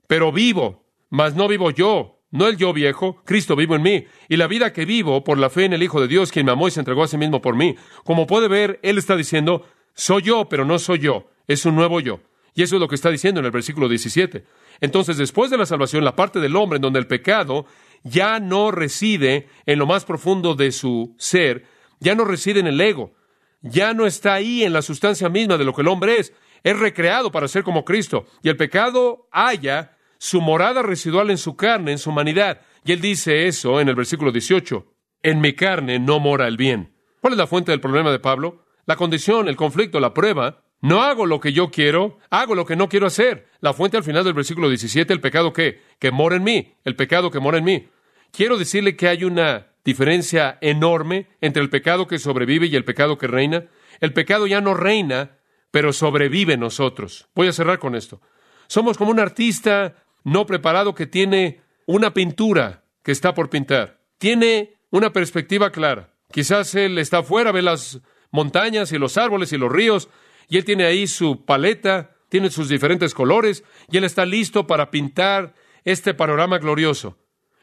pero 0.06 0.32
vivo, 0.32 0.86
mas 1.10 1.34
no 1.34 1.48
vivo 1.48 1.72
yo, 1.72 2.22
no 2.30 2.48
el 2.48 2.56
yo 2.56 2.72
viejo, 2.72 3.24
Cristo 3.26 3.56
vivo 3.56 3.76
en 3.76 3.82
mí, 3.82 4.06
y 4.30 4.38
la 4.38 4.46
vida 4.46 4.72
que 4.72 4.86
vivo 4.86 5.24
por 5.24 5.40
la 5.40 5.50
fe 5.50 5.66
en 5.66 5.74
el 5.74 5.82
Hijo 5.82 6.00
de 6.00 6.08
Dios, 6.08 6.32
quien 6.32 6.46
me 6.46 6.52
amó 6.52 6.68
y 6.68 6.72
se 6.72 6.80
entregó 6.80 7.02
a 7.02 7.08
sí 7.08 7.18
mismo 7.18 7.42
por 7.42 7.56
mí. 7.56 7.76
Como 8.04 8.28
puede 8.28 8.48
ver, 8.50 8.80
Él 8.84 9.00
está 9.00 9.16
diciendo, 9.16 9.66
soy 9.96 10.22
yo, 10.22 10.48
pero 10.48 10.64
no 10.64 10.78
soy 10.78 11.00
yo, 11.00 11.32
es 11.48 11.66
un 11.66 11.74
nuevo 11.74 12.00
yo. 12.00 12.20
Y 12.54 12.62
eso 12.62 12.76
es 12.76 12.80
lo 12.80 12.88
que 12.88 12.94
está 12.94 13.10
diciendo 13.10 13.40
en 13.40 13.48
el 13.48 13.52
versículo 13.52 13.90
17. 13.90 14.46
Entonces, 14.80 15.18
después 15.18 15.50
de 15.50 15.58
la 15.58 15.66
salvación, 15.66 16.06
la 16.06 16.16
parte 16.16 16.40
del 16.40 16.56
hombre 16.56 16.76
en 16.76 16.84
donde 16.84 17.00
el 17.00 17.08
pecado 17.08 17.66
ya 18.04 18.40
no 18.40 18.70
reside 18.70 19.48
en 19.66 19.80
lo 19.80 19.88
más 19.88 20.06
profundo 20.06 20.54
de 20.54 20.72
su 20.72 21.16
ser, 21.18 21.66
ya 22.00 22.14
no 22.14 22.26
reside 22.26 22.60
en 22.60 22.68
el 22.68 22.80
ego, 22.80 23.16
ya 23.64 23.96
no 23.96 24.06
está 24.06 24.36
ahí 24.36 24.64
en 24.64 24.74
la 24.74 24.84
sustancia 24.84 25.30
misma 25.30 25.58
de 25.58 25.66
lo 25.66 25.74
que 25.74 25.82
el 25.82 25.88
hombre 25.88 26.20
es, 26.20 26.32
es 26.70 26.78
recreado 26.78 27.32
para 27.32 27.48
ser 27.48 27.64
como 27.64 27.86
Cristo. 27.86 28.26
Y 28.44 28.50
el 28.50 28.58
pecado 28.58 29.30
halla 29.32 29.98
su 30.18 30.42
morada 30.42 30.82
residual 30.82 31.30
en 31.30 31.38
su 31.38 31.56
carne, 31.56 31.94
en 31.94 31.98
su 31.98 32.10
humanidad. 32.10 32.62
Y 32.84 32.92
él 32.92 33.00
dice 33.00 33.48
eso 33.48 33.80
en 33.80 33.88
el 33.88 33.96
versículo 33.96 34.34
18. 34.34 34.86
En 35.24 35.40
mi 35.40 35.54
carne 35.54 35.98
no 36.00 36.20
mora 36.20 36.48
el 36.48 36.58
bien. 36.58 36.94
¿Cuál 37.22 37.34
es 37.34 37.40
la 37.40 37.48
fuente 37.48 37.72
del 37.72 37.80
problema 37.80 38.12
de 38.12 38.20
Pablo? 38.20 38.66
La 38.86 38.98
condición, 38.98 39.48
el 39.48 39.56
conflicto, 39.56 40.02
la 40.02 40.14
prueba. 40.14 40.64
No 40.82 41.04
hago 41.04 41.26
lo 41.26 41.40
que 41.40 41.54
yo 41.54 41.72
quiero, 41.72 42.20
hago 42.30 42.54
lo 42.54 42.66
que 42.66 42.76
no 42.76 42.90
quiero 42.90 43.08
hacer. 43.08 43.48
La 43.62 43.74
fuente 43.74 43.96
al 43.96 44.04
final 44.04 44.26
del 44.26 44.34
versículo 44.34 44.68
17, 44.68 45.12
el 45.12 45.22
pecado 45.22 45.54
que, 45.54 45.82
que 46.00 46.12
mora 46.12 46.36
en 46.36 46.44
mí, 46.44 46.74
el 46.84 46.96
pecado 46.96 47.32
que 47.32 47.40
mora 47.40 47.60
en 47.60 47.64
mí. 47.64 47.88
Quiero 48.32 48.58
decirle 48.58 48.98
que 48.98 49.08
hay 49.08 49.24
una 49.24 49.68
diferencia 49.86 50.58
enorme 50.60 51.28
entre 51.40 51.64
el 51.64 51.70
pecado 51.70 52.08
que 52.08 52.20
sobrevive 52.20 52.68
y 52.68 52.76
el 52.76 52.84
pecado 52.84 53.18
que 53.18 53.28
reina. 53.28 53.68
El 54.02 54.12
pecado 54.12 54.46
ya 54.46 54.60
no 54.60 54.74
reina 54.74 55.37
pero 55.72 55.94
sobrevive 55.94 56.58
nosotros. 56.58 57.28
Voy 57.36 57.48
a 57.48 57.54
cerrar 57.54 57.80
con 57.80 57.96
esto. 57.96 58.22
Somos 58.68 58.98
como 58.98 59.12
un 59.12 59.20
artista 59.20 59.96
no 60.24 60.46
preparado 60.46 60.94
que 60.94 61.08
tiene 61.08 61.62
una 61.86 62.14
pintura 62.14 62.84
que 63.04 63.12
está 63.12 63.34
por 63.34 63.50
pintar. 63.50 64.02
Tiene 64.18 64.76
una 64.90 65.14
perspectiva 65.14 65.72
clara. 65.72 66.14
Quizás 66.32 66.76
él 66.76 66.98
está 66.98 67.20
afuera, 67.20 67.52
ve 67.52 67.62
las 67.62 68.02
montañas 68.32 68.92
y 68.92 68.98
los 68.98 69.18
árboles 69.18 69.54
y 69.54 69.58
los 69.58 69.72
ríos, 69.72 70.10
y 70.50 70.58
él 70.58 70.66
tiene 70.66 70.86
ahí 70.86 71.08
su 71.08 71.46
paleta, 71.46 72.16
tiene 72.30 72.50
sus 72.50 72.68
diferentes 72.68 73.14
colores, 73.14 73.64
y 73.90 73.98
él 73.98 74.04
está 74.04 74.26
listo 74.26 74.68
para 74.68 74.92
pintar 74.92 75.54
este 75.86 76.14
panorama 76.14 76.58
glorioso. 76.58 77.18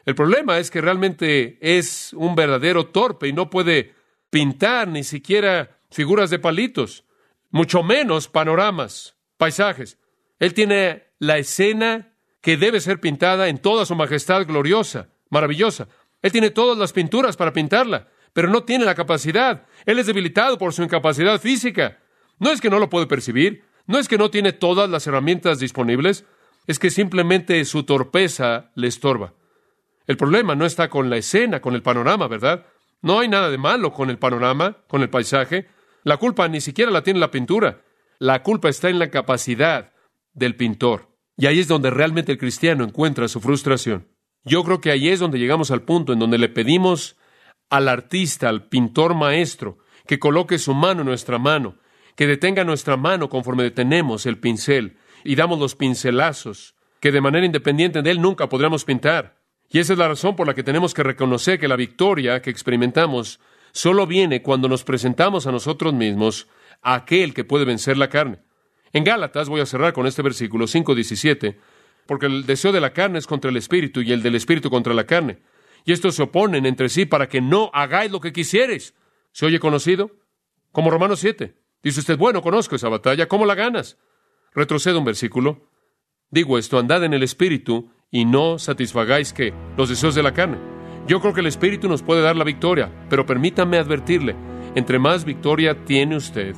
El 0.05 0.15
problema 0.15 0.57
es 0.57 0.71
que 0.71 0.81
realmente 0.81 1.57
es 1.61 2.13
un 2.13 2.35
verdadero 2.35 2.87
torpe 2.87 3.27
y 3.27 3.33
no 3.33 3.49
puede 3.49 3.93
pintar 4.29 4.87
ni 4.87 5.03
siquiera 5.03 5.79
figuras 5.89 6.29
de 6.29 6.39
palitos 6.39 7.04
mucho 7.55 7.83
menos 7.83 8.27
panoramas, 8.27 9.15
paisajes. 9.37 9.97
Él 10.39 10.53
tiene 10.53 11.03
la 11.19 11.37
escena 11.37 12.13
que 12.41 12.57
debe 12.57 12.81
ser 12.81 12.99
pintada 12.99 13.47
en 13.47 13.59
toda 13.59 13.85
su 13.85 13.95
majestad 13.95 14.45
gloriosa, 14.45 15.07
maravillosa. 15.29 15.87
Él 16.21 16.33
tiene 16.33 16.49
todas 16.49 16.77
las 16.77 16.91
pinturas 16.91 17.37
para 17.37 17.53
pintarla, 17.53 18.09
pero 18.33 18.49
no 18.49 18.65
tiene 18.65 18.83
la 18.83 18.93
capacidad. 18.93 19.67
Él 19.85 19.99
es 19.99 20.07
debilitado 20.07 20.57
por 20.57 20.73
su 20.73 20.83
incapacidad 20.83 21.39
física. 21.39 21.99
No 22.39 22.51
es 22.51 22.59
que 22.59 22.69
no 22.69 22.77
lo 22.77 22.89
puede 22.89 23.07
percibir, 23.07 23.63
no 23.87 23.99
es 23.99 24.09
que 24.09 24.17
no 24.17 24.29
tiene 24.29 24.51
todas 24.51 24.89
las 24.89 25.07
herramientas 25.07 25.57
disponibles, 25.57 26.25
es 26.67 26.77
que 26.77 26.89
simplemente 26.89 27.63
su 27.63 27.83
torpeza 27.83 28.71
le 28.75 28.87
estorba. 28.87 29.33
El 30.07 30.17
problema 30.17 30.55
no 30.55 30.65
está 30.65 30.89
con 30.89 31.09
la 31.09 31.15
escena, 31.15 31.61
con 31.61 31.73
el 31.73 31.83
panorama, 31.83 32.27
¿verdad? 32.27 32.65
No 33.01 33.19
hay 33.19 33.29
nada 33.29 33.49
de 33.49 33.57
malo 33.57 33.93
con 33.93 34.09
el 34.09 34.17
panorama, 34.17 34.75
con 34.89 35.03
el 35.03 35.09
paisaje. 35.09 35.69
La 36.05 36.17
culpa 36.17 36.47
ni 36.47 36.61
siquiera 36.61 36.91
la 36.91 37.01
tiene 37.01 37.19
la 37.19 37.31
pintura. 37.31 37.81
La 38.19 38.43
culpa 38.43 38.69
está 38.69 38.89
en 38.89 38.99
la 38.99 39.09
capacidad 39.09 39.91
del 40.35 40.55
pintor. 40.55 41.09
Y 41.35 41.47
ahí 41.47 41.59
es 41.59 41.67
donde 41.67 41.89
realmente 41.89 42.31
el 42.31 42.37
cristiano 42.37 42.83
encuentra 42.83 43.27
su 43.27 43.41
frustración. 43.41 44.07
Yo 44.43 44.63
creo 44.63 44.79
que 44.79 44.91
ahí 44.91 45.09
es 45.09 45.19
donde 45.19 45.39
llegamos 45.39 45.71
al 45.71 45.81
punto 45.81 46.13
en 46.13 46.19
donde 46.19 46.37
le 46.37 46.47
pedimos 46.47 47.17
al 47.71 47.89
artista, 47.89 48.49
al 48.49 48.69
pintor 48.69 49.15
maestro, 49.15 49.79
que 50.05 50.19
coloque 50.19 50.59
su 50.59 50.75
mano 50.75 51.01
en 51.01 51.07
nuestra 51.07 51.39
mano, 51.39 51.79
que 52.15 52.27
detenga 52.27 52.63
nuestra 52.63 52.97
mano 52.97 53.27
conforme 53.27 53.63
detenemos 53.63 54.27
el 54.27 54.37
pincel 54.37 54.99
y 55.23 55.35
damos 55.35 55.57
los 55.57 55.73
pincelazos, 55.73 56.75
que 56.99 57.11
de 57.11 57.21
manera 57.21 57.47
independiente 57.47 58.03
de 58.03 58.11
él 58.11 58.21
nunca 58.21 58.47
podremos 58.47 58.85
pintar. 58.85 59.41
Y 59.69 59.79
esa 59.79 59.93
es 59.93 59.99
la 59.99 60.07
razón 60.07 60.35
por 60.35 60.45
la 60.45 60.53
que 60.53 60.61
tenemos 60.61 60.93
que 60.93 61.01
reconocer 61.01 61.59
que 61.59 61.67
la 61.67 61.75
victoria 61.75 62.43
que 62.43 62.51
experimentamos 62.51 63.39
solo 63.75 64.07
viene 64.07 64.41
cuando 64.41 64.69
nos 64.69 64.85
presentamos 64.85 65.47
a 65.47 65.51
nosotros 65.51 65.93
mismos 65.93 66.47
a 66.81 66.95
aquel 66.95 67.33
que 67.33 67.43
puede 67.43 67.65
vencer 67.65 67.97
la 67.97 68.09
carne. 68.09 68.39
En 68.93 69.03
Gálatas, 69.03 69.49
voy 69.49 69.59
a 69.59 69.65
cerrar 69.65 69.91
con 69.91 70.07
este 70.07 70.21
versículo 70.21 70.65
5.17, 70.65 71.57
porque 72.05 72.27
el 72.27 72.45
deseo 72.45 72.71
de 72.71 72.79
la 72.79 72.93
carne 72.93 73.19
es 73.19 73.27
contra 73.27 73.51
el 73.51 73.57
espíritu 73.57 73.99
y 73.99 74.13
el 74.13 74.23
del 74.23 74.35
espíritu 74.35 74.69
contra 74.69 74.93
la 74.93 75.05
carne. 75.05 75.39
Y 75.83 75.91
estos 75.91 76.15
se 76.15 76.23
oponen 76.23 76.65
entre 76.65 76.87
sí 76.87 77.05
para 77.05 77.27
que 77.27 77.41
no 77.41 77.69
hagáis 77.73 78.11
lo 78.11 78.21
que 78.21 78.31
quisieres. 78.31 78.95
¿Se 79.33 79.45
oye 79.45 79.59
conocido? 79.59 80.09
Como 80.71 80.89
Romanos 80.89 81.19
7. 81.19 81.53
Dice 81.83 81.99
usted, 81.99 82.17
bueno, 82.17 82.41
conozco 82.41 82.77
esa 82.77 82.87
batalla, 82.87 83.27
¿cómo 83.27 83.45
la 83.45 83.55
ganas? 83.55 83.97
Retrocedo 84.53 84.99
un 84.99 85.05
versículo. 85.05 85.69
Digo 86.31 86.57
esto, 86.57 86.79
andad 86.79 87.03
en 87.03 87.13
el 87.13 87.23
Espíritu 87.23 87.91
y 88.09 88.23
no 88.23 88.57
satisfagáis 88.57 89.33
que 89.33 89.53
los 89.75 89.89
deseos 89.89 90.15
de 90.15 90.23
la 90.23 90.33
carne. 90.33 90.74
Yo 91.07 91.21
creo 91.21 91.33
que 91.33 91.41
el 91.41 91.47
Espíritu 91.47 91.87
nos 91.87 92.01
puede 92.01 92.21
dar 92.21 92.35
la 92.35 92.43
victoria, 92.43 92.89
pero 93.09 93.25
permítame 93.25 93.77
advertirle, 93.77 94.35
entre 94.73 94.97
más 94.97 95.23
victoria 95.23 95.85
tiene 95.85 96.15
usted, 96.15 96.55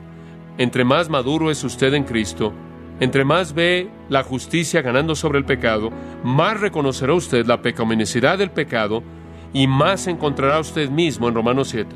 entre 0.58 0.86
más 0.86 1.10
maduro 1.10 1.52
es 1.52 1.64
usted 1.66 1.94
en 1.94 2.06
Cristo, 2.06 2.54
entre 3.02 3.26
más 3.26 3.54
ve 3.54 3.90
la 4.08 4.24
justicia 4.24 4.82
ganando 4.82 5.16
sobre 5.16 5.38
el 5.38 5.46
pecado, 5.46 5.92
más 6.24 6.60
reconocerá 6.60 7.14
usted 7.14 7.46
la 7.46 7.62
pecaminosidad 7.62 8.38
del 8.38 8.50
pecado 8.50 9.04
y 9.54 9.68
más 9.68 10.08
encontrará 10.08 10.60
usted 10.60 10.90
mismo 10.90 11.28
en 11.28 11.36
Romanos 11.36 11.68
7. 11.70 11.94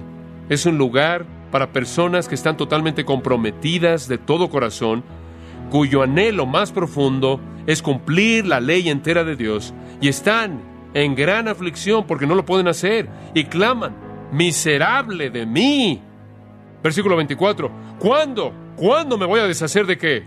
Es 0.50 0.66
un 0.66 0.78
lugar 0.78 1.26
para 1.52 1.72
personas 1.72 2.28
que 2.28 2.36
están 2.36 2.58
totalmente 2.58 3.06
comprometidas 3.06 4.08
de 4.10 4.18
todo 4.18 4.50
corazón, 4.50 5.04
cuyo 5.70 6.02
anhelo 6.02 6.46
más 6.46 6.74
profundo 6.74 7.40
es 7.66 7.82
cumplir 7.82 8.46
la 8.46 8.60
ley 8.60 8.90
entera 8.90 9.24
de 9.24 9.38
Dios 9.38 9.74
y 10.02 10.10
están 10.10 10.71
en 10.94 11.16
gran 11.16 11.48
aflicción 11.48 12.06
porque 12.06 12.28
no 12.28 12.36
lo 12.36 12.46
pueden 12.46 12.68
hacer 12.68 13.08
y 13.34 13.46
claman, 13.46 13.96
miserable 14.32 15.30
de 15.30 15.46
mí. 15.46 16.02
Versículo 16.84 17.16
24, 17.16 17.72
¿cuándo? 18.00 18.54
¿Cuándo 18.76 19.18
me 19.18 19.26
voy 19.26 19.40
a 19.40 19.48
deshacer 19.48 19.86
de 19.86 19.98
qué? 19.98 20.24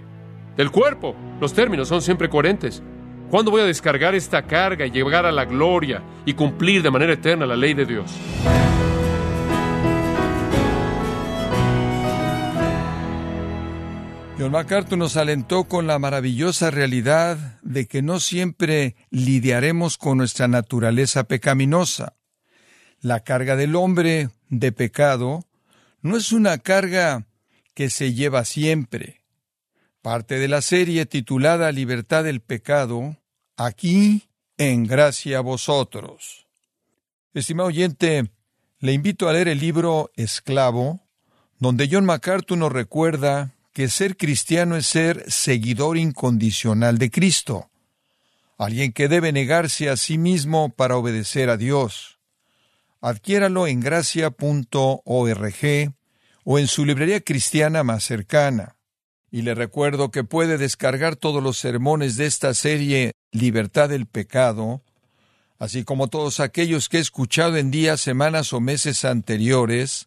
Del 0.57 0.70
cuerpo. 0.70 1.16
Los 1.40 1.53
términos 1.53 1.88
son 1.88 2.00
siempre 2.00 2.29
coherentes. 2.29 2.83
¿Cuándo 3.31 3.50
voy 3.50 3.62
a 3.62 3.66
descargar 3.66 4.14
esta 4.14 4.42
carga 4.42 4.87
y 4.87 4.90
llegar 4.90 5.27
a 5.27 5.33
la 5.33 5.44
gloria 5.44 6.03
y 6.24 6.35
cumplir 6.35 6.83
de 6.83 6.90
manera 6.90 7.14
eterna 7.14 7.46
la 7.46 7.57
ley 7.57 7.74
de 7.74 7.87
Dios? 7.87 8.14
John 14.37 14.51
MacArthur 14.51 14.99
nos 14.99 15.16
alentó 15.16 15.64
con 15.64 15.87
la 15.87 16.01
maravillosa 16.01 16.73
realidad 16.73 17.61
de 17.62 17.87
que 17.87 18.03
no 18.03 18.18
siempre 18.18 18.97
lidiaremos 19.11 19.97
con 19.97 20.18
nuestra 20.18 20.49
naturaleza 20.49 21.25
pecaminosa. 21.25 22.16
La 23.01 23.20
carga 23.20 23.55
del 23.55 23.77
hombre 23.77 24.31
de 24.49 24.73
pecado 24.73 25.44
no 26.03 26.16
es 26.16 26.33
una 26.33 26.59
carga 26.59 27.29
que 27.75 27.90
se 27.90 28.12
lleva 28.12 28.44
siempre. 28.44 29.23
Parte 30.03 30.40
de 30.40 30.49
la 30.49 30.62
serie 30.62 31.07
titulada 31.07 31.70
Libertad 31.70 32.25
del 32.25 32.40
Pecado, 32.40 33.16
aquí 33.57 34.29
en 34.59 34.85
gracia 34.85 35.38
a 35.38 35.42
vosotros. 35.42 36.49
Estimado 37.35 37.68
oyente, 37.68 38.33
le 38.81 38.92
invito 38.92 39.29
a 39.29 39.33
leer 39.33 39.47
el 39.47 39.61
libro 39.61 40.11
Esclavo, 40.16 41.01
donde 41.61 41.88
John 41.90 42.05
MacArthur 42.05 42.59
nos 42.59 42.73
recuerda 42.73 43.54
que 43.75 43.89
ser 43.89 44.17
cristiano 44.17 44.77
es 44.77 44.87
ser 44.87 45.31
seguidor 45.31 45.99
incondicional 45.99 46.97
de 46.97 47.11
Cristo, 47.11 47.71
alguien 48.57 48.93
que 48.93 49.09
debe 49.09 49.33
negarse 49.33 49.91
a 49.91 49.97
sí 49.97 50.17
mismo 50.17 50.71
para 50.71 50.97
obedecer 50.97 51.51
a 51.51 51.57
Dios. 51.57 52.21
Adquiéralo 53.01 53.67
en 53.67 53.81
gracia.org 53.81 55.03
o 56.45 56.59
en 56.59 56.69
su 56.69 56.85
librería 56.87 57.21
cristiana 57.21 57.83
más 57.83 58.05
cercana. 58.05 58.77
Y 59.33 59.43
le 59.43 59.57
recuerdo 59.57 60.13
que 60.13 60.23
puede 60.23 60.57
descargar 60.57 61.17
todos 61.17 61.43
los 61.43 61.59
sermones 61.59 62.17
de 62.17 62.27
esta 62.27 62.55
serie 62.55 63.11
Libertad 63.33 63.89
del 63.89 64.07
Pecado, 64.07 64.83
así 65.59 65.83
como 65.83 66.07
todos 66.07 66.39
aquellos 66.39 66.89
que 66.89 66.99
he 66.99 67.01
escuchado 67.01 67.57
en 67.57 67.73
días, 67.73 68.01
semanas 68.01 68.53
o 68.53 68.61
meses 68.61 69.05
anteriores, 69.05 70.07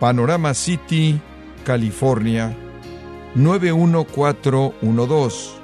Panorama 0.00 0.54
City, 0.54 1.20
California 1.64 2.56
91412 3.34 5.58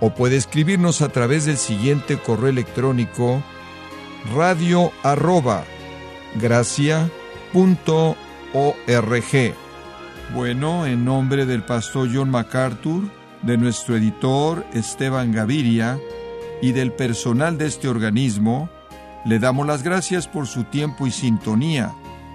o 0.00 0.14
puede 0.14 0.36
escribirnos 0.36 1.00
a 1.00 1.08
través 1.08 1.46
del 1.46 1.56
siguiente 1.56 2.18
correo 2.18 2.48
electrónico 2.48 3.42
radio 4.34 4.92
arroba 5.02 5.64
gracia 6.40 7.10
punto 7.52 8.16
org. 8.52 9.54
Bueno, 10.34 10.86
en 10.86 11.04
nombre 11.04 11.46
del 11.46 11.62
pastor 11.62 12.08
John 12.12 12.30
MacArthur, 12.30 13.04
de 13.42 13.56
nuestro 13.56 13.96
editor 13.96 14.66
Esteban 14.72 15.32
Gaviria 15.32 15.98
y 16.60 16.72
del 16.72 16.92
personal 16.92 17.58
de 17.58 17.66
este 17.66 17.88
organismo, 17.88 18.68
le 19.24 19.38
damos 19.38 19.66
las 19.66 19.82
gracias 19.82 20.26
por 20.26 20.46
su 20.46 20.64
tiempo 20.64 21.06
y 21.06 21.10
sintonía 21.10 21.92